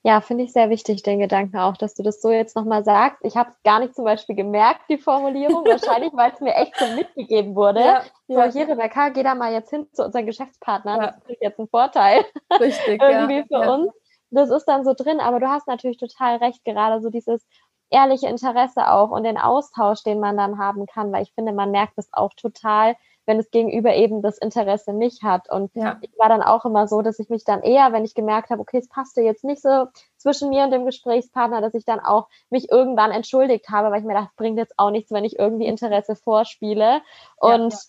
[0.02, 3.20] ja finde ich sehr wichtig, den Gedanken auch, dass du das so jetzt nochmal sagst.
[3.24, 6.76] Ich habe es gar nicht zum Beispiel gemerkt, die Formulierung, wahrscheinlich, weil es mir echt
[6.76, 7.82] so mitgegeben wurde.
[7.82, 8.52] Ja, so, ja.
[8.52, 11.00] hier, Rebecca, geh da mal jetzt hin zu unseren Geschäftspartnern.
[11.00, 11.12] Ja.
[11.12, 12.26] Das ist jetzt ein Vorteil.
[12.60, 13.00] Richtig.
[13.00, 13.92] Irgendwie für uns
[14.32, 17.46] das ist dann so drin, aber du hast natürlich total recht, gerade so dieses
[17.90, 21.72] ehrliche Interesse auch und den Austausch, den man dann haben kann, weil ich finde, man
[21.72, 25.52] merkt es auch total, wenn es gegenüber eben das Interesse nicht hat.
[25.52, 25.98] Und ja.
[26.02, 28.62] ich war dann auch immer so, dass ich mich dann eher, wenn ich gemerkt habe,
[28.62, 29.86] okay, es passte jetzt nicht so
[30.18, 34.06] zwischen mir und dem Gesprächspartner, dass ich dann auch mich irgendwann entschuldigt habe, weil ich
[34.06, 37.02] mir dachte, bringt jetzt auch nichts, wenn ich irgendwie Interesse vorspiele.
[37.38, 37.80] Und ja,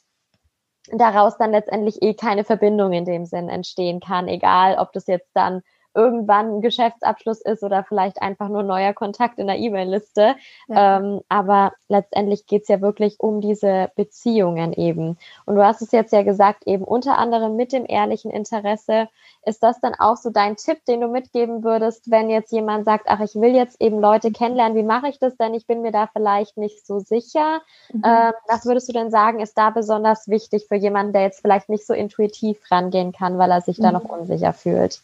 [0.88, 0.98] ja.
[0.98, 5.30] daraus dann letztendlich eh keine Verbindung in dem Sinn entstehen kann, egal ob das jetzt
[5.34, 5.62] dann
[5.94, 10.36] irgendwann ein Geschäftsabschluss ist oder vielleicht einfach nur neuer Kontakt in der E-Mail-Liste.
[10.68, 10.98] Ja.
[10.98, 15.18] Ähm, aber letztendlich geht es ja wirklich um diese Beziehungen eben.
[15.46, 19.08] Und du hast es jetzt ja gesagt, eben unter anderem mit dem ehrlichen Interesse.
[19.44, 23.06] Ist das dann auch so dein Tipp, den du mitgeben würdest, wenn jetzt jemand sagt,
[23.08, 25.54] ach, ich will jetzt eben Leute kennenlernen, wie mache ich das denn?
[25.54, 27.60] Ich bin mir da vielleicht nicht so sicher.
[27.92, 28.02] Mhm.
[28.04, 31.68] Ähm, was würdest du denn sagen, ist da besonders wichtig für jemanden, der jetzt vielleicht
[31.68, 33.84] nicht so intuitiv rangehen kann, weil er sich mhm.
[33.84, 35.00] da noch unsicher fühlt?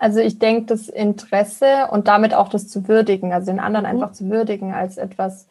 [0.00, 3.92] Also ich denke, das Interesse und damit auch das zu würdigen, also den anderen mhm.
[3.92, 5.46] einfach zu würdigen als etwas,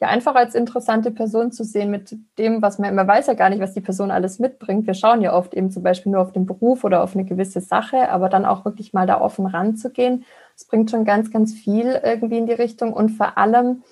[0.00, 3.50] ja, einfach als interessante Person zu sehen mit dem, was man, man weiß ja gar
[3.50, 4.86] nicht, was die Person alles mitbringt.
[4.86, 7.60] Wir schauen ja oft eben zum Beispiel nur auf den Beruf oder auf eine gewisse
[7.60, 10.24] Sache, aber dann auch wirklich mal da offen ranzugehen.
[10.54, 13.82] Das bringt schon ganz, ganz viel irgendwie in die Richtung und vor allem,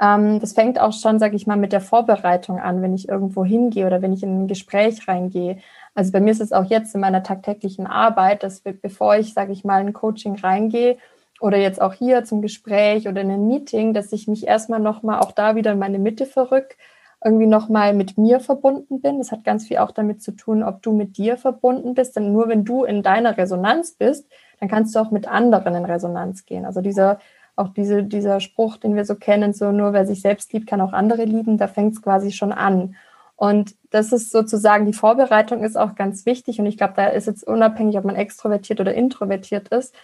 [0.00, 3.44] ähm, das fängt auch schon, sage ich mal, mit der Vorbereitung an, wenn ich irgendwo
[3.44, 5.58] hingehe oder wenn ich in ein Gespräch reingehe.
[6.00, 9.34] Also bei mir ist es auch jetzt in meiner tagtäglichen Arbeit, dass wir, bevor ich,
[9.34, 10.96] sage ich mal, in ein Coaching reingehe
[11.40, 15.20] oder jetzt auch hier zum Gespräch oder in ein Meeting, dass ich mich erstmal nochmal
[15.20, 16.78] auch da wieder in meine Mitte verrück,
[17.22, 19.18] irgendwie nochmal mit mir verbunden bin.
[19.18, 22.16] Das hat ganz viel auch damit zu tun, ob du mit dir verbunden bist.
[22.16, 24.26] Denn nur wenn du in deiner Resonanz bist,
[24.58, 26.64] dann kannst du auch mit anderen in Resonanz gehen.
[26.64, 27.18] Also dieser,
[27.56, 30.80] auch diese, dieser Spruch, den wir so kennen, so nur wer sich selbst liebt, kann
[30.80, 32.94] auch andere lieben, da fängt es quasi schon an.
[33.36, 36.60] Und das ist sozusagen, die Vorbereitung ist auch ganz wichtig.
[36.60, 39.94] Und ich glaube, da ist jetzt unabhängig, ob man extrovertiert oder introvertiert ist,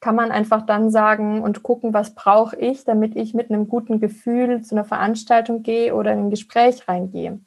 [0.00, 4.00] kann man einfach dann sagen und gucken, was brauche ich, damit ich mit einem guten
[4.00, 7.40] Gefühl zu einer Veranstaltung gehe oder in ein Gespräch reingehe.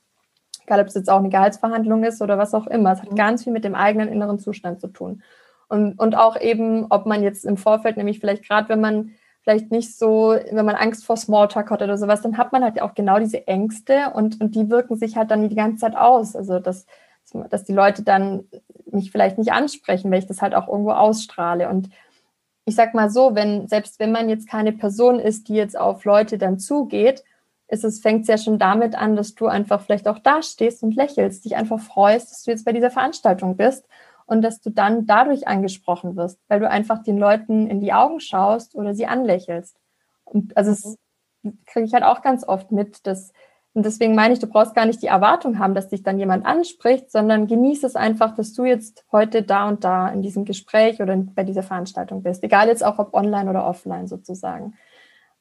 [0.64, 2.94] Egal, ob es jetzt auch eine Gehaltsverhandlung ist oder was auch immer.
[2.94, 3.16] Es hat mhm.
[3.16, 5.22] ganz viel mit dem eigenen inneren Zustand zu tun.
[5.68, 9.12] Und, und auch eben, ob man jetzt im Vorfeld, nämlich vielleicht gerade, wenn man
[9.46, 12.82] vielleicht nicht so, wenn man Angst vor Smalltalk hat oder sowas, dann hat man halt
[12.82, 16.36] auch genau diese Ängste und, und die wirken sich halt dann die ganze Zeit aus.
[16.36, 16.88] Also dass,
[17.52, 18.46] dass die Leute dann
[18.92, 21.70] mich vielleicht nicht ansprechen, weil ich das halt auch irgendwo ausstrahle.
[21.70, 21.90] Und
[22.66, 26.06] ich sag mal so, wenn, selbst wenn man jetzt keine Person ist, die jetzt auf
[26.06, 27.24] Leute dann zugeht,
[27.68, 30.82] ist es, fängt es ja schon damit an, dass du einfach vielleicht auch da stehst
[30.82, 33.86] und lächelst, dich einfach freust, dass du jetzt bei dieser Veranstaltung bist
[34.26, 38.20] und dass du dann dadurch angesprochen wirst, weil du einfach den Leuten in die Augen
[38.20, 39.78] schaust oder sie anlächelst.
[40.24, 40.98] Und also
[41.44, 41.60] mhm.
[41.66, 43.32] kriege ich halt auch ganz oft mit, dass
[43.76, 46.46] und deswegen meine ich, du brauchst gar nicht die Erwartung haben, dass dich dann jemand
[46.46, 51.02] anspricht, sondern genieße es einfach, dass du jetzt heute da und da in diesem Gespräch
[51.02, 52.42] oder bei dieser Veranstaltung bist.
[52.46, 54.76] Egal jetzt auch ob online oder offline sozusagen.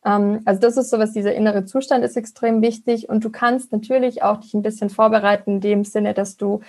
[0.05, 3.71] Ähm, also das ist so was, dieser innere Zustand ist extrem wichtig und du kannst
[3.71, 6.61] natürlich auch dich ein bisschen vorbereiten in dem Sinne, dass du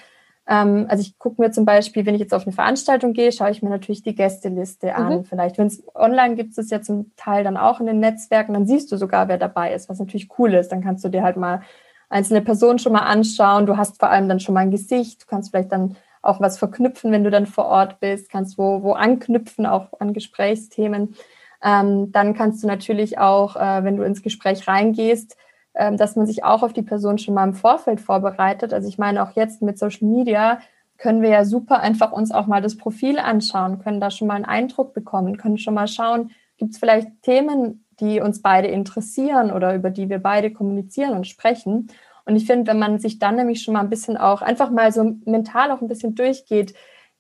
[0.47, 3.49] ähm, also ich gucke mir zum Beispiel, wenn ich jetzt auf eine Veranstaltung gehe, schaue
[3.49, 5.19] ich mir natürlich die Gästeliste an.
[5.19, 5.25] Mhm.
[5.25, 8.67] Vielleicht, wenn es online gibt, es ja zum Teil dann auch in den Netzwerken, dann
[8.67, 10.71] siehst du sogar, wer dabei ist, was natürlich cool ist.
[10.71, 11.62] Dann kannst du dir halt mal
[12.10, 13.65] einzelne Personen schon mal anschauen.
[13.65, 15.23] Du hast vor allem dann schon mal ein Gesicht.
[15.23, 18.84] Du kannst vielleicht dann auch was verknüpfen, wenn du dann vor Ort bist, kannst wo,
[18.84, 21.15] wo anknüpfen, auch an Gesprächsthemen.
[21.63, 25.38] Ähm, dann kannst du natürlich auch, äh, wenn du ins Gespräch reingehst,
[25.75, 28.73] dass man sich auch auf die Person schon mal im Vorfeld vorbereitet.
[28.73, 30.59] Also ich meine, auch jetzt mit Social Media
[30.97, 34.35] können wir ja super einfach uns auch mal das Profil anschauen, können da schon mal
[34.35, 39.51] einen Eindruck bekommen, können schon mal schauen, gibt es vielleicht Themen, die uns beide interessieren
[39.51, 41.89] oder über die wir beide kommunizieren und sprechen.
[42.25, 44.91] Und ich finde, wenn man sich dann nämlich schon mal ein bisschen auch einfach mal
[44.91, 46.73] so mental auch ein bisschen durchgeht,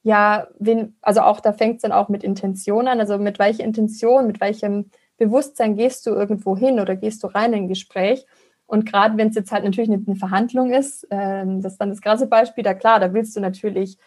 [0.03, 3.63] ja, wen, also auch da fängt es dann auch mit Intention an, also mit welcher
[3.63, 8.25] Intention, mit welchem Bewusstsein gehst du irgendwo hin oder gehst du rein in ein Gespräch
[8.67, 12.01] und gerade wenn es jetzt halt natürlich eine Verhandlung ist, ähm, das ist dann das
[12.01, 13.97] krasse Beispiel, da klar, da willst du natürlich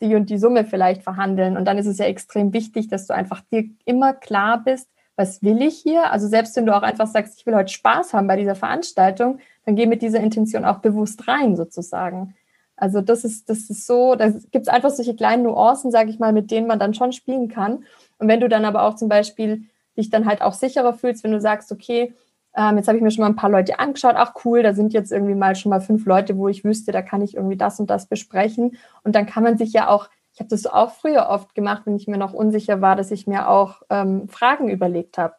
[0.00, 1.56] die und die Summe vielleicht verhandeln.
[1.56, 5.42] Und dann ist es ja extrem wichtig, dass du einfach dir immer klar bist, was
[5.42, 6.12] will ich hier?
[6.12, 9.40] Also selbst wenn du auch einfach sagst, ich will heute Spaß haben bei dieser Veranstaltung,
[9.66, 12.36] dann geh mit dieser Intention auch bewusst rein, sozusagen.
[12.76, 16.20] Also das ist, das ist so, da gibt es einfach solche kleinen Nuancen, sage ich
[16.20, 17.84] mal, mit denen man dann schon spielen kann.
[18.18, 19.64] Und wenn du dann aber auch zum Beispiel
[19.96, 22.14] dich dann halt auch sicherer fühlst, wenn du sagst, okay,
[22.58, 24.16] ähm, jetzt habe ich mir schon mal ein paar Leute angeschaut.
[24.16, 27.02] Ach cool, da sind jetzt irgendwie mal schon mal fünf Leute, wo ich wüsste, da
[27.02, 28.76] kann ich irgendwie das und das besprechen.
[29.04, 31.94] Und dann kann man sich ja auch, ich habe das auch früher oft gemacht, wenn
[31.94, 35.34] ich mir noch unsicher war, dass ich mir auch ähm, Fragen überlegt habe.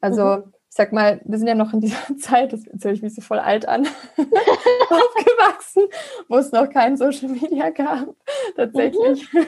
[0.00, 0.52] Also mhm.
[0.68, 3.20] ich sag mal, wir sind ja noch in dieser Zeit, das erzähle ich mich so
[3.20, 5.84] voll alt an, aufgewachsen,
[6.28, 8.08] wo es noch kein Social Media gab,
[8.56, 9.32] tatsächlich.
[9.32, 9.46] Mhm.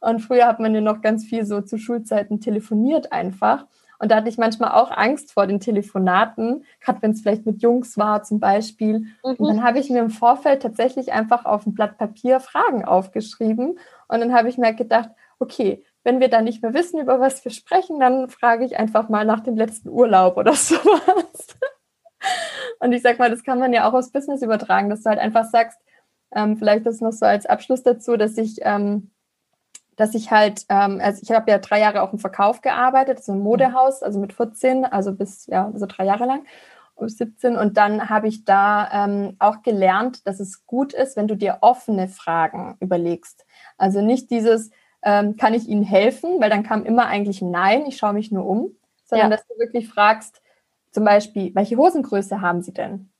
[0.00, 3.66] Und früher hat man ja noch ganz viel so zu Schulzeiten telefoniert einfach.
[4.00, 7.60] Und da hatte ich manchmal auch Angst vor den Telefonaten, gerade wenn es vielleicht mit
[7.60, 9.00] Jungs war zum Beispiel.
[9.00, 9.34] Mhm.
[9.36, 13.78] Und dann habe ich mir im Vorfeld tatsächlich einfach auf ein Blatt Papier Fragen aufgeschrieben.
[14.08, 17.44] Und dann habe ich mir gedacht, okay, wenn wir dann nicht mehr wissen, über was
[17.44, 21.58] wir sprechen, dann frage ich einfach mal nach dem letzten Urlaub oder sowas.
[22.78, 25.18] Und ich sag mal, das kann man ja auch aufs Business übertragen, dass du halt
[25.18, 25.78] einfach sagst,
[26.34, 29.10] ähm, vielleicht das noch so als Abschluss dazu, dass ich ähm,
[30.00, 33.32] dass ich halt, ähm, also ich habe ja drei Jahre auch im Verkauf gearbeitet, so
[33.32, 36.46] ein Modehaus, also mit 14, also bis, ja, so drei Jahre lang,
[36.98, 37.56] bis 17.
[37.56, 41.58] Und dann habe ich da ähm, auch gelernt, dass es gut ist, wenn du dir
[41.60, 43.44] offene Fragen überlegst.
[43.76, 44.70] Also nicht dieses,
[45.02, 48.46] ähm, kann ich Ihnen helfen, weil dann kam immer eigentlich Nein, ich schaue mich nur
[48.46, 49.36] um, sondern ja.
[49.36, 50.40] dass du wirklich fragst,
[50.92, 53.10] zum Beispiel, welche Hosengröße haben Sie denn?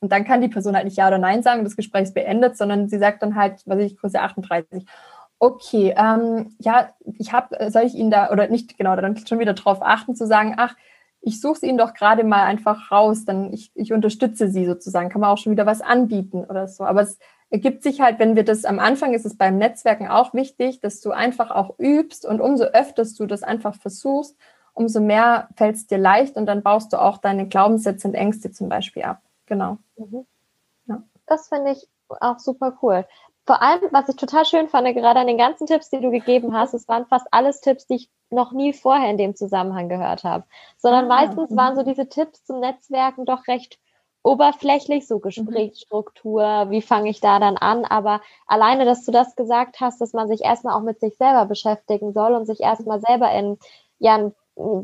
[0.00, 2.56] Und dann kann die Person halt nicht Ja oder Nein sagen, das Gespräch ist beendet,
[2.56, 4.84] sondern sie sagt dann halt, was ich, Größe 38.
[5.40, 9.54] Okay, ähm, ja, ich habe, soll ich Ihnen da, oder nicht genau, dann schon wieder
[9.54, 10.74] darauf achten, zu sagen, ach,
[11.20, 15.10] ich suche es Ihnen doch gerade mal einfach raus, dann ich, ich unterstütze Sie sozusagen,
[15.10, 16.84] kann man auch schon wieder was anbieten oder so.
[16.84, 17.18] Aber es
[17.50, 21.00] ergibt sich halt, wenn wir das am Anfang ist es beim Netzwerken auch wichtig, dass
[21.00, 24.36] du einfach auch übst und umso öfter du das einfach versuchst,
[24.74, 28.50] umso mehr fällt es dir leicht und dann baust du auch deine Glaubenssätze und Ängste
[28.50, 29.22] zum Beispiel ab.
[29.46, 29.78] Genau.
[29.96, 30.26] Mhm.
[30.86, 31.02] Ja.
[31.26, 31.88] Das finde ich
[32.20, 33.04] auch super cool
[33.48, 36.54] vor allem, was ich total schön fand, gerade an den ganzen Tipps, die du gegeben
[36.54, 40.22] hast, es waren fast alles Tipps, die ich noch nie vorher in dem Zusammenhang gehört
[40.22, 40.44] habe.
[40.76, 41.86] Sondern ah, meistens waren so mhm.
[41.86, 43.78] diese Tipps zum Netzwerken doch recht
[44.22, 45.22] oberflächlich, so mhm.
[45.22, 47.86] Gesprächsstruktur, wie fange ich da dann an?
[47.86, 51.46] Aber alleine, dass du das gesagt hast, dass man sich erstmal auch mit sich selber
[51.46, 53.56] beschäftigen soll und sich erstmal selber in
[53.98, 54.34] ja, ein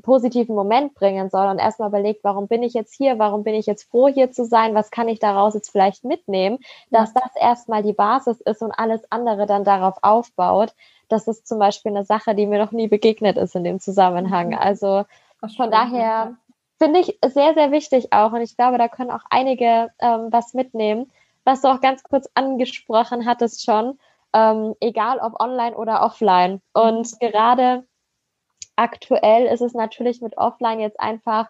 [0.03, 3.67] positiven Moment bringen soll und erstmal überlegt, warum bin ich jetzt hier, warum bin ich
[3.67, 6.59] jetzt froh, hier zu sein, was kann ich daraus jetzt vielleicht mitnehmen,
[6.91, 10.75] dass das erstmal die Basis ist und alles andere dann darauf aufbaut.
[11.09, 14.49] Das ist zum Beispiel eine Sache, die mir noch nie begegnet ist in dem Zusammenhang.
[14.49, 14.59] Mhm.
[14.59, 15.05] Also
[15.57, 16.37] von daher
[16.79, 20.55] finde ich sehr, sehr wichtig auch und ich glaube, da können auch einige ähm, was
[20.55, 21.11] mitnehmen.
[21.45, 23.99] Was du auch ganz kurz angesprochen hattest schon,
[24.33, 26.63] ähm, egal ob online oder offline.
[26.73, 27.19] Und mhm.
[27.19, 27.85] gerade
[28.77, 31.49] Aktuell ist es natürlich mit Offline jetzt einfach,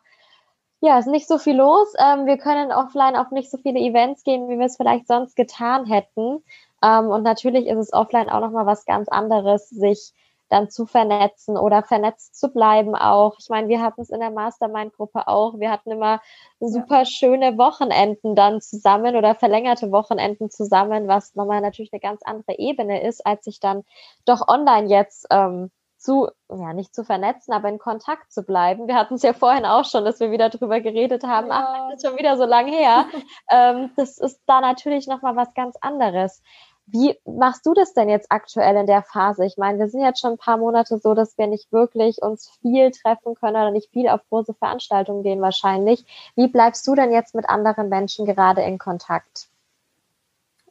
[0.81, 1.95] ja, ist nicht so viel los.
[1.99, 5.35] Ähm, wir können offline auf nicht so viele Events gehen, wie wir es vielleicht sonst
[5.37, 6.45] getan hätten.
[6.83, 10.13] Ähm, und natürlich ist es offline auch nochmal was ganz anderes, sich
[10.49, 13.37] dann zu vernetzen oder vernetzt zu bleiben auch.
[13.39, 15.59] Ich meine, wir hatten es in der Mastermind-Gruppe auch.
[15.59, 16.21] Wir hatten immer
[16.61, 22.59] super schöne Wochenenden dann zusammen oder verlängerte Wochenenden zusammen, was nochmal natürlich eine ganz andere
[22.59, 23.85] Ebene ist, als sich dann
[24.27, 25.71] doch online jetzt ähm,
[26.05, 28.87] zu, ja, nicht zu vernetzen, aber in Kontakt zu bleiben.
[28.87, 31.49] Wir hatten es ja vorhin auch schon, dass wir wieder drüber geredet haben.
[31.49, 31.67] Ja.
[31.67, 33.07] Ach, das ist schon wieder so lange her.
[33.51, 36.43] ähm, das ist da natürlich nochmal was ganz anderes.
[36.87, 39.47] Wie machst du das denn jetzt aktuell in der Phase?
[39.47, 42.51] Ich meine, wir sind jetzt schon ein paar Monate so, dass wir nicht wirklich uns
[42.61, 46.05] viel treffen können oder nicht viel auf große Veranstaltungen gehen wahrscheinlich.
[46.37, 49.49] Wie bleibst du denn jetzt mit anderen Menschen gerade in Kontakt?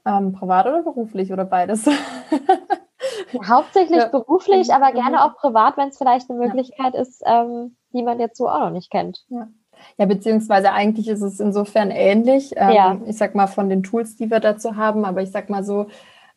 [0.05, 1.89] Ähm, privat oder beruflich oder beides?
[3.47, 4.07] Hauptsächlich ja.
[4.07, 4.95] beruflich, aber mhm.
[4.95, 7.01] gerne auch privat, wenn es vielleicht eine Möglichkeit ja.
[7.01, 9.25] ist, ähm, die man jetzt so auch noch nicht kennt.
[9.29, 9.47] Ja.
[9.97, 12.53] Ja, beziehungsweise eigentlich ist es insofern ähnlich.
[12.55, 12.97] Ähm, ja.
[13.05, 15.87] Ich sag mal von den Tools, die wir dazu haben, aber ich sag mal so,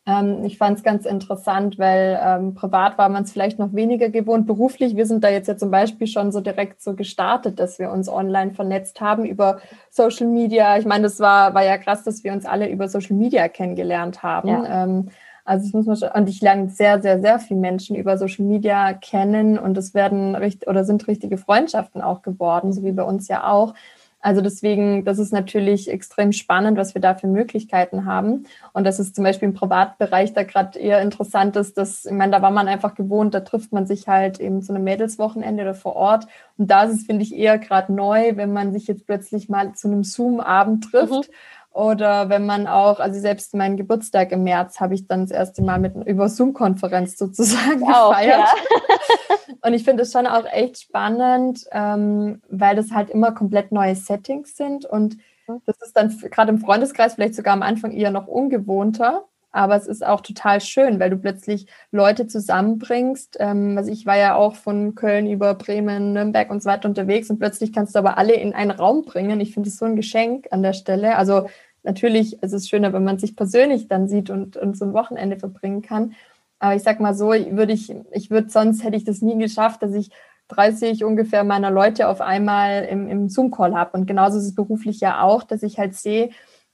[0.07, 4.09] ähm, ich fand es ganz interessant, weil ähm, privat war man es vielleicht noch weniger
[4.09, 4.47] gewohnt.
[4.47, 7.91] Beruflich, wir sind da jetzt ja zum Beispiel schon so direkt so gestartet, dass wir
[7.91, 9.59] uns online vernetzt haben über
[9.91, 10.79] Social Media.
[10.79, 14.23] Ich meine, das war, war ja krass, dass wir uns alle über Social Media kennengelernt
[14.23, 15.11] haben.
[15.47, 18.45] Also das muss man schon, und ich lerne sehr, sehr, sehr viele Menschen über Social
[18.45, 23.05] Media kennen und es werden richtig oder sind richtige Freundschaften auch geworden, so wie bei
[23.05, 23.75] uns ja auch.
[24.21, 28.47] Also deswegen, das ist natürlich extrem spannend, was wir da für Möglichkeiten haben.
[28.73, 32.33] Und das ist zum Beispiel im Privatbereich da gerade eher interessant ist, dass, ich meine,
[32.33, 35.75] da war man einfach gewohnt, da trifft man sich halt eben zu einem Mädelswochenende oder
[35.75, 36.27] vor Ort.
[36.59, 39.75] Und da ist es, finde ich, eher gerade neu, wenn man sich jetzt plötzlich mal
[39.75, 41.29] zu einem Zoom-Abend trifft.
[41.29, 41.35] Mhm
[41.77, 45.63] oder wenn man auch, also selbst meinen Geburtstag im März habe ich dann das erste
[45.63, 48.49] Mal mit über Zoom-Konferenz sozusagen auch, gefeiert.
[48.49, 49.57] Ja.
[49.61, 53.95] Und ich finde es schon auch echt spannend, ähm, weil das halt immer komplett neue
[53.95, 54.87] Settings sind.
[54.87, 55.19] Und
[55.49, 55.61] mhm.
[55.67, 59.25] das ist dann gerade im Freundeskreis vielleicht sogar am Anfang eher noch ungewohnter.
[59.57, 63.39] Aber es ist auch total schön, weil du plötzlich Leute zusammenbringst.
[63.41, 67.31] Ähm, also ich war ja auch von Köln über Bremen, Nürnberg und so weiter unterwegs
[67.31, 69.41] und plötzlich kannst du aber alle in einen Raum bringen.
[69.41, 71.17] Ich finde es so ein Geschenk an der Stelle.
[71.17, 71.49] Also
[71.85, 75.39] natürlich ist es schöner, wenn man sich persönlich dann sieht und, und so ein Wochenende
[75.39, 76.13] verbringen kann.
[76.59, 79.83] Aber ich sag mal so, würde ich, ich würde sonst hätte ich das nie geschafft,
[79.83, 80.11] dass ich
[80.49, 83.97] 30 ungefähr meiner Leute auf einmal im, im Zoom-Call habe.
[83.97, 86.29] Und genauso ist es beruflich ja auch, dass ich halt sehe,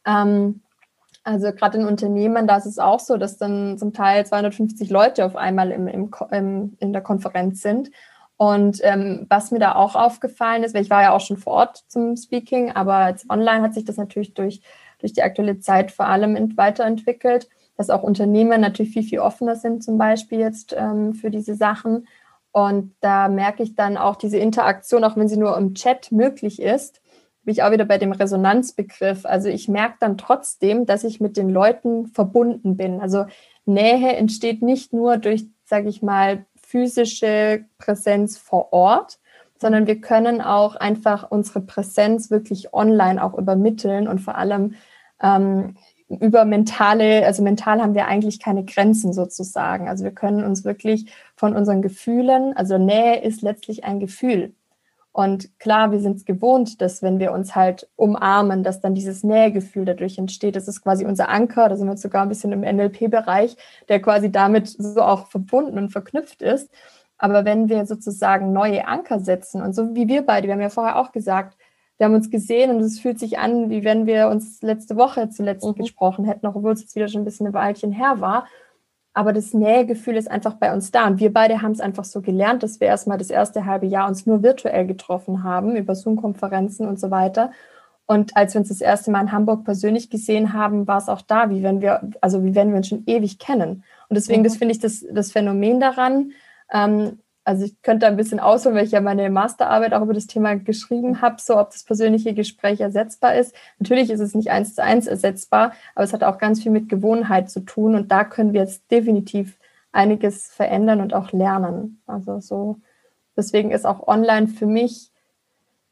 [0.05, 0.63] ähm,
[1.25, 5.25] also gerade in Unternehmen, da ist es auch so, dass dann zum Teil 250 Leute
[5.25, 7.91] auf einmal im, im, im in der Konferenz sind.
[8.37, 11.53] Und ähm, was mir da auch aufgefallen ist, weil ich war ja auch schon vor
[11.53, 14.63] Ort zum Speaking, aber jetzt online hat sich das natürlich durch
[15.03, 19.85] durch die aktuelle Zeit vor allem weiterentwickelt, dass auch Unternehmen natürlich viel, viel offener sind,
[19.85, 22.07] zum Beispiel jetzt ähm, für diese Sachen.
[22.53, 26.63] Und da merke ich dann auch diese Interaktion, auch wenn sie nur im Chat möglich
[26.63, 27.02] ist,
[27.45, 29.27] bin ich auch wieder bei dem Resonanzbegriff.
[29.27, 33.01] Also ich merke dann trotzdem, dass ich mit den Leuten verbunden bin.
[33.01, 33.27] Also
[33.65, 39.19] Nähe entsteht nicht nur durch, sage ich mal, physische Präsenz vor Ort,
[39.61, 44.75] sondern wir können auch einfach unsere Präsenz wirklich online auch übermitteln und vor allem
[45.23, 45.77] ähm,
[46.09, 49.89] über mentale, also mental haben wir eigentlich keine Grenzen sozusagen.
[49.89, 54.55] Also wir können uns wirklich von unseren Gefühlen, also Nähe ist letztlich ein Gefühl.
[55.13, 59.23] Und klar, wir sind es gewohnt, dass wenn wir uns halt umarmen, dass dann dieses
[59.23, 60.57] Nähegefühl dadurch entsteht.
[60.57, 63.57] Das ist quasi unser Anker, da sind wir sogar ein bisschen im NLP-Bereich,
[63.89, 66.71] der quasi damit so auch verbunden und verknüpft ist.
[67.19, 70.71] Aber wenn wir sozusagen neue Anker setzen und so wie wir beide, wir haben ja
[70.71, 71.59] vorher auch gesagt,
[71.99, 75.29] wir haben uns gesehen und es fühlt sich an, wie wenn wir uns letzte Woche
[75.29, 75.75] zuletzt mhm.
[75.75, 78.47] gesprochen hätten, obwohl es jetzt wieder schon ein bisschen ein Weilchen her war.
[79.15, 81.07] Aber das Nähegefühl ist einfach bei uns da.
[81.07, 84.09] Und wir beide haben es einfach so gelernt, dass wir erstmal das erste halbe Jahr
[84.09, 87.51] uns nur virtuell getroffen haben, über Zoom-Konferenzen und so weiter.
[88.07, 91.21] Und als wir uns das erste Mal in Hamburg persönlich gesehen haben, war es auch
[91.23, 93.85] da, wie wenn wir, also wie wenn wir uns schon ewig kennen.
[94.09, 94.45] Und deswegen, mhm.
[94.45, 96.33] das finde ich das, das Phänomen daran,
[96.73, 100.27] ähm, also ich könnte ein bisschen ausholen, weil ich ja meine Masterarbeit auch über das
[100.29, 103.55] Thema geschrieben habe, so ob das persönliche Gespräch ersetzbar ist.
[103.79, 106.89] Natürlich ist es nicht eins zu eins ersetzbar, aber es hat auch ganz viel mit
[106.89, 109.59] Gewohnheit zu tun und da können wir jetzt definitiv
[109.91, 112.01] einiges verändern und auch lernen.
[112.07, 112.77] Also so,
[113.37, 115.11] deswegen ist auch online für mich,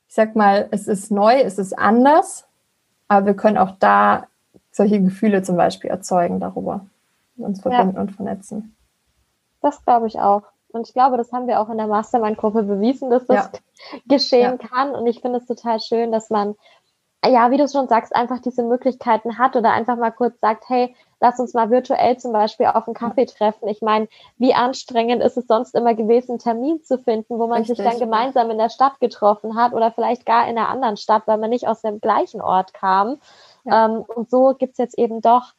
[0.09, 2.47] ich sag mal, es ist neu, es ist anders,
[3.09, 4.29] aber wir können auch da
[4.71, 6.87] solche Gefühle zum Beispiel erzeugen darüber,
[7.37, 8.03] uns verbinden ja.
[8.03, 8.77] und vernetzen.
[9.61, 10.45] Das glaube ich auch.
[10.73, 13.99] Und ich glaube, das haben wir auch in der Mastermind-Gruppe bewiesen, dass das ja.
[14.07, 14.69] geschehen ja.
[14.69, 14.95] kann.
[14.95, 16.57] Und ich finde es total schön, dass man,
[17.25, 20.95] ja, wie du schon sagst, einfach diese Möglichkeiten hat oder einfach mal kurz sagt, hey,
[21.21, 23.69] lass uns mal virtuell zum Beispiel auf einen Kaffee treffen.
[23.69, 24.09] Ich meine,
[24.39, 27.77] wie anstrengend ist es sonst immer gewesen, einen Termin zu finden, wo man Richtig.
[27.77, 31.25] sich dann gemeinsam in der Stadt getroffen hat oder vielleicht gar in einer anderen Stadt,
[31.27, 33.19] weil man nicht aus dem gleichen Ort kam.
[33.65, 33.87] Ja.
[33.87, 35.53] Ähm, und so gibt es jetzt eben doch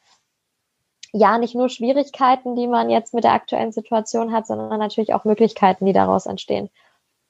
[1.12, 5.24] ja, nicht nur Schwierigkeiten, die man jetzt mit der aktuellen Situation hat, sondern natürlich auch
[5.24, 6.70] Möglichkeiten, die daraus entstehen.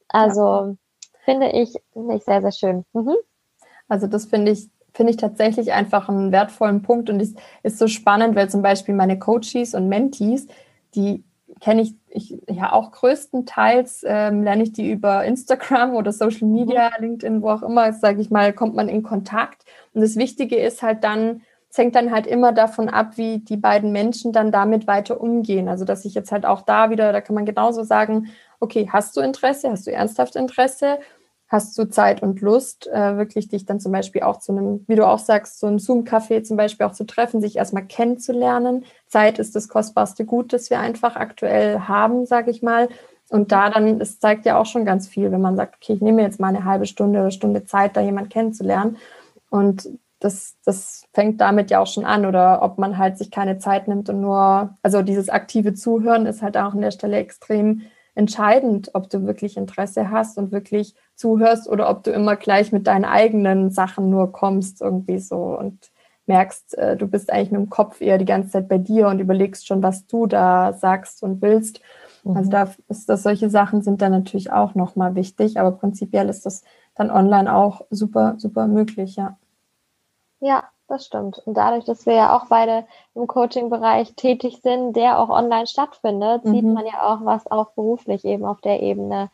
[0.09, 0.75] Also ja.
[1.25, 2.85] finde ich, ich sehr, sehr schön.
[2.93, 3.17] Mhm.
[3.89, 7.89] Also das finde ich, finde ich tatsächlich einfach einen wertvollen Punkt und es ist so
[7.89, 10.47] spannend, weil zum Beispiel meine Coaches und Mentees,
[10.95, 11.25] die
[11.61, 16.91] kenne ich, ich ja auch größtenteils ähm, lerne ich die über Instagram oder Social Media,
[16.99, 17.05] mhm.
[17.05, 19.65] LinkedIn, wo auch immer, sage ich mal, kommt man in Kontakt.
[19.93, 21.43] Und das Wichtige ist halt dann,
[21.73, 25.69] es hängt dann halt immer davon ab, wie die beiden Menschen dann damit weiter umgehen.
[25.71, 28.29] Also dass ich jetzt halt auch da wieder, da kann man genauso sagen,
[28.61, 30.99] okay, hast du Interesse, hast du ernsthaft Interesse?
[31.53, 34.95] hast du Zeit und Lust, äh, wirklich dich dann zum Beispiel auch zu einem, wie
[34.95, 38.87] du auch sagst, so einem Zoom-Café zum Beispiel auch zu treffen, sich erstmal kennenzulernen.
[39.07, 42.89] Zeit ist das kostbarste Gut, das wir einfach aktuell haben, sage ich mal.
[43.29, 46.01] Und da dann, es zeigt ja auch schon ganz viel, wenn man sagt, okay, ich
[46.01, 48.97] nehme jetzt mal eine halbe Stunde oder Stunde Zeit, da jemand kennenzulernen.
[49.51, 49.91] Und
[50.23, 52.27] das, das fängt damit ja auch schon an.
[52.27, 56.43] Oder ob man halt sich keine Zeit nimmt und nur, also dieses aktive Zuhören ist
[56.43, 57.83] halt auch an der Stelle extrem
[58.15, 62.87] entscheidend, ob du wirklich Interesse hast und wirklich zuhörst oder ob du immer gleich mit
[62.87, 65.91] deinen eigenen Sachen nur kommst irgendwie so und
[66.27, 69.19] merkst, äh, du bist eigentlich mit dem Kopf eher die ganze Zeit bei dir und
[69.19, 71.81] überlegst schon, was du da sagst und willst.
[72.23, 72.37] Mhm.
[72.37, 76.47] Also da ist das, solche Sachen sind dann natürlich auch nochmal wichtig, aber prinzipiell ist
[76.47, 76.63] das
[76.95, 79.39] dann online auch super, super möglich, ja.
[80.43, 81.39] Ja, das stimmt.
[81.47, 82.85] Und dadurch, dass wir ja auch beide
[83.15, 86.53] im Coaching-Bereich tätig sind, der auch online stattfindet, mhm.
[86.53, 89.31] sieht man ja auch, was auch beruflich eben auf der Ebene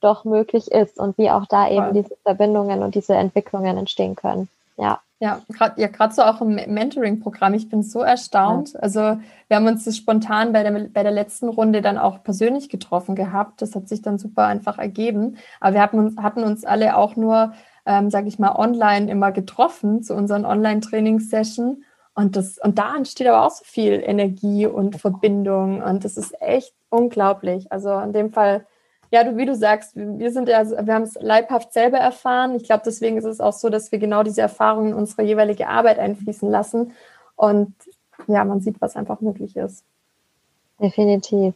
[0.00, 4.48] doch möglich ist und wie auch da eben diese Verbindungen und diese Entwicklungen entstehen können.
[4.76, 5.00] Ja.
[5.18, 7.54] Ja, gerade ja, grad so auch im Mentoring-Programm.
[7.54, 8.74] Ich bin so erstaunt.
[8.74, 8.80] Ja.
[8.80, 12.68] Also wir haben uns das spontan bei der, bei der letzten Runde dann auch persönlich
[12.68, 13.62] getroffen gehabt.
[13.62, 15.38] Das hat sich dann super einfach ergeben.
[15.58, 17.54] Aber wir hatten uns, hatten uns alle auch nur,
[17.86, 21.84] ähm, sage ich mal, online immer getroffen zu unseren Online-Trainingssession.
[22.14, 25.82] Und, das, und da entsteht aber auch so viel Energie und Verbindung.
[25.82, 27.70] Und das ist echt unglaublich.
[27.70, 28.66] Also in dem Fall
[29.10, 32.54] ja, du, wie du sagst, wir sind ja, wir haben es leibhaft selber erfahren.
[32.54, 35.68] Ich glaube, deswegen ist es auch so, dass wir genau diese Erfahrungen in unsere jeweilige
[35.68, 36.92] Arbeit einfließen lassen.
[37.36, 37.72] Und
[38.26, 39.84] ja, man sieht, was einfach möglich ist.
[40.80, 41.54] Definitiv.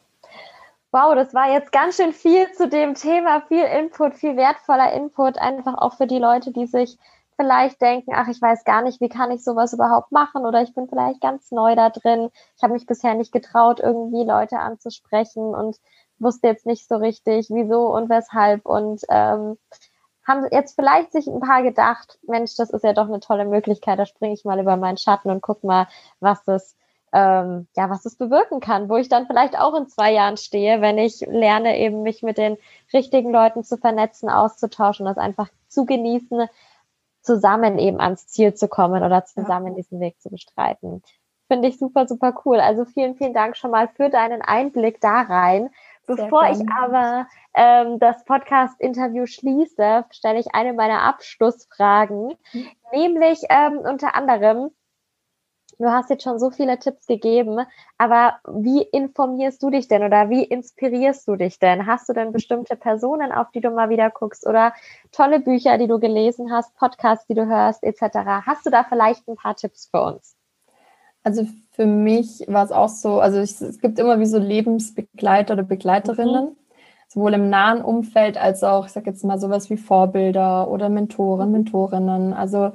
[0.92, 5.38] Wow, das war jetzt ganz schön viel zu dem Thema, viel Input, viel wertvoller Input,
[5.38, 6.98] einfach auch für die Leute, die sich
[7.36, 10.74] vielleicht denken, ach, ich weiß gar nicht, wie kann ich sowas überhaupt machen oder ich
[10.74, 12.30] bin vielleicht ganz neu da drin.
[12.56, 15.76] Ich habe mich bisher nicht getraut, irgendwie Leute anzusprechen und
[16.18, 19.58] wusste jetzt nicht so richtig, wieso und weshalb und ähm,
[20.26, 23.98] haben jetzt vielleicht sich ein paar gedacht, Mensch, das ist ja doch eine tolle Möglichkeit,
[23.98, 25.86] da springe ich mal über meinen Schatten und guck mal,
[26.20, 26.76] was das
[27.12, 30.80] ähm, ja, was das bewirken kann, wo ich dann vielleicht auch in zwei Jahren stehe,
[30.80, 32.56] wenn ich lerne, eben mich mit den
[32.92, 36.48] richtigen Leuten zu vernetzen, auszutauschen, das einfach zu genießen,
[37.22, 41.02] zusammen eben ans Ziel zu kommen oder zusammen diesen Weg zu bestreiten.
[41.48, 42.60] Finde ich super, super cool.
[42.60, 45.70] Also vielen, vielen Dank schon mal für deinen Einblick da rein.
[46.06, 52.68] Bevor ich aber ähm, das Podcast-Interview schließe, stelle ich eine meiner Abschlussfragen, mhm.
[52.92, 54.70] nämlich ähm, unter anderem,
[55.80, 57.60] du hast jetzt schon so viele Tipps gegeben,
[57.96, 61.86] aber wie informierst du dich denn oder wie inspirierst du dich denn?
[61.86, 64.74] Hast du denn bestimmte Personen, auf die du mal wieder guckst oder
[65.10, 68.44] tolle Bücher, die du gelesen hast, Podcasts, die du hörst, etc.?
[68.46, 70.36] Hast du da vielleicht ein paar Tipps für uns?
[71.22, 75.54] Also für mich war es auch so, also ich, es gibt immer wie so Lebensbegleiter
[75.54, 76.56] oder Begleiterinnen, mhm.
[77.08, 81.48] sowohl im nahen Umfeld als auch, ich sage jetzt mal sowas wie Vorbilder oder Mentoren,
[81.48, 81.52] mhm.
[81.52, 82.32] Mentorinnen.
[82.34, 82.72] Also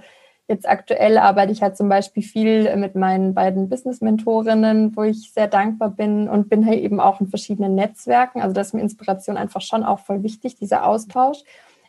[0.48, 5.48] jetzt aktuell arbeite ich halt zum Beispiel viel mit meinen beiden Business-Mentorinnen, wo ich sehr
[5.48, 8.41] dankbar bin und bin halt eben auch in verschiedenen Netzwerken.
[8.41, 11.39] Also das ist mir Inspiration einfach schon auch voll wichtig, dieser Austausch.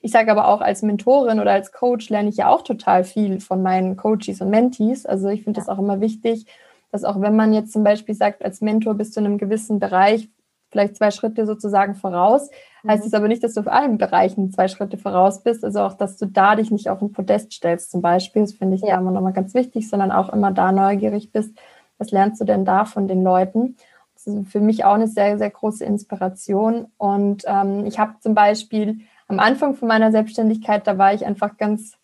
[0.01, 3.41] Ich sage aber auch als Mentorin oder als Coach lerne ich ja auch total viel
[3.41, 5.05] von meinen Coaches und Mentees.
[5.05, 5.65] Also ich finde ja.
[5.65, 6.47] das auch immer wichtig,
[6.93, 9.81] dass auch wenn man jetzt zum Beispiel sagt, als Mentor bist du in einem gewissen
[9.81, 10.29] Bereich
[10.71, 12.51] vielleicht zwei Schritte sozusagen voraus.
[12.87, 15.65] Heißt es aber nicht, dass du auf allen Bereichen zwei Schritte voraus bist.
[15.65, 18.77] Also auch, dass du da dich nicht auf ein Podest stellst zum Beispiel, das finde
[18.77, 18.99] ich ja.
[18.99, 21.57] immer nochmal ganz wichtig, sondern auch immer da neugierig bist,
[21.99, 23.77] was lernst du denn da von den Leuten?
[24.15, 26.87] Das ist für mich auch eine sehr, sehr große Inspiration.
[26.99, 31.57] Und ähm, ich habe zum Beispiel am Anfang von meiner Selbstständigkeit, da war ich einfach
[31.57, 31.97] ganz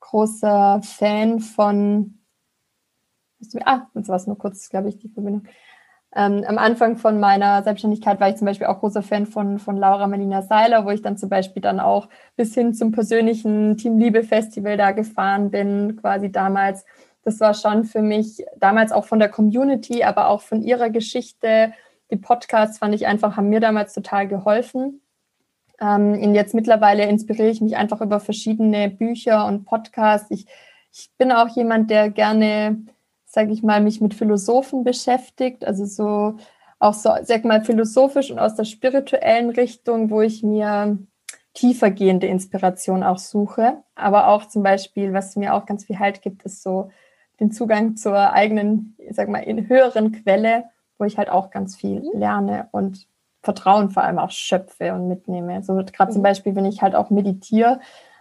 [0.00, 2.18] großer Fan von,
[3.64, 5.44] ah, jetzt war es nur kurz, glaube ich, die Verbindung.
[6.18, 9.76] Ähm, am Anfang von meiner Selbstständigkeit war ich zum Beispiel auch großer Fan von, von
[9.76, 13.98] Laura Melina Seiler, wo ich dann zum Beispiel dann auch bis hin zum persönlichen Team
[13.98, 16.86] Liebe Festival da gefahren bin, quasi damals.
[17.22, 21.74] Das war schon für mich damals auch von der Community, aber auch von ihrer Geschichte.
[22.10, 25.02] Die Podcasts fand ich einfach, haben mir damals total geholfen.
[25.78, 30.30] Ähm, jetzt mittlerweile inspiriere ich mich einfach über verschiedene Bücher und Podcasts.
[30.30, 30.46] Ich,
[30.90, 32.86] ich bin auch jemand, der gerne
[33.36, 36.38] sage ich mal, mich mit Philosophen beschäftigt, also so
[36.78, 40.96] auch so, sag mal, philosophisch und aus der spirituellen Richtung, wo ich mir
[41.52, 43.76] tiefergehende Inspiration auch suche.
[43.94, 46.90] Aber auch zum Beispiel, was mir auch ganz viel Halt gibt, ist so
[47.38, 50.64] den Zugang zur eigenen, ich sag mal, in höheren Quelle,
[50.96, 52.18] wo ich halt auch ganz viel mhm.
[52.18, 53.06] lerne und
[53.42, 55.62] Vertrauen vor allem auch schöpfe und mitnehme.
[55.62, 56.24] So gerade zum mhm.
[56.24, 57.80] Beispiel, wenn ich halt auch meditiere,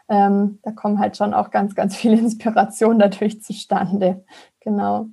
[0.09, 4.25] ähm, da kommen halt schon auch ganz, ganz viele Inspirationen dadurch zustande.
[4.59, 5.07] Genau.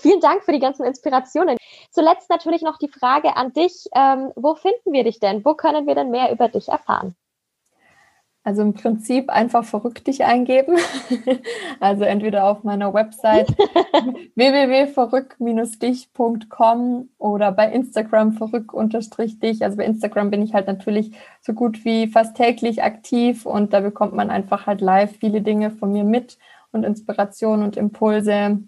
[0.00, 1.56] Vielen Dank für die ganzen Inspirationen.
[1.90, 3.86] Zuletzt natürlich noch die Frage an dich.
[3.94, 5.44] Ähm, wo finden wir dich denn?
[5.44, 7.14] Wo können wir denn mehr über dich erfahren?
[8.46, 10.76] Also im Prinzip einfach verrückt dich eingeben.
[11.80, 13.48] also entweder auf meiner Website
[14.34, 19.64] www.verrückt-dich.com oder bei Instagram verrückt-dich.
[19.64, 23.80] Also bei Instagram bin ich halt natürlich so gut wie fast täglich aktiv und da
[23.80, 26.36] bekommt man einfach halt live viele Dinge von mir mit
[26.70, 28.58] und Inspiration und Impulse.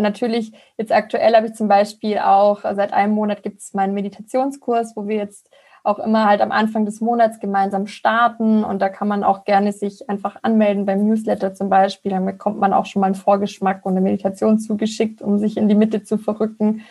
[0.00, 4.94] Natürlich, jetzt aktuell habe ich zum Beispiel auch, seit einem Monat gibt es meinen Meditationskurs,
[4.94, 5.50] wo wir jetzt
[5.84, 9.72] auch immer halt am Anfang des Monats gemeinsam starten und da kann man auch gerne
[9.72, 12.10] sich einfach anmelden beim Newsletter zum Beispiel.
[12.10, 15.68] Dann bekommt man auch schon mal einen Vorgeschmack und eine Meditation zugeschickt, um sich in
[15.68, 16.82] die Mitte zu verrücken.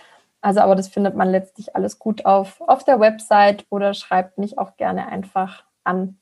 [0.42, 4.60] Also, aber das findet man letztlich alles gut auf, auf der Website oder schreibt mich
[4.60, 6.20] auch gerne einfach an.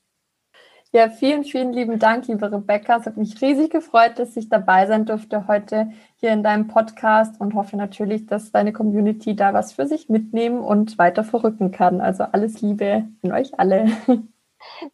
[0.94, 2.98] Ja, vielen, vielen lieben Dank, liebe Rebecca.
[2.98, 7.40] Es hat mich riesig gefreut, dass ich dabei sein durfte heute hier in deinem Podcast
[7.40, 12.02] und hoffe natürlich, dass deine Community da was für sich mitnehmen und weiter verrücken kann.
[12.02, 13.86] Also alles Liebe in euch alle.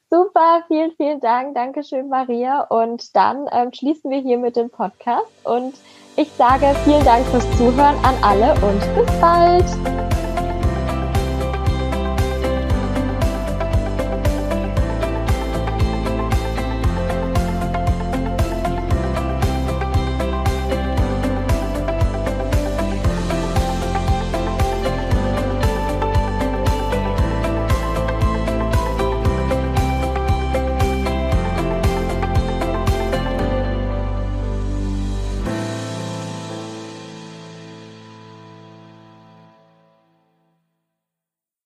[0.09, 1.57] Super, vielen, vielen Dank.
[1.57, 2.61] Dankeschön, Maria.
[2.61, 5.27] Und dann ähm, schließen wir hier mit dem Podcast.
[5.43, 5.75] Und
[6.17, 10.18] ich sage vielen Dank fürs Zuhören an alle und bis bald.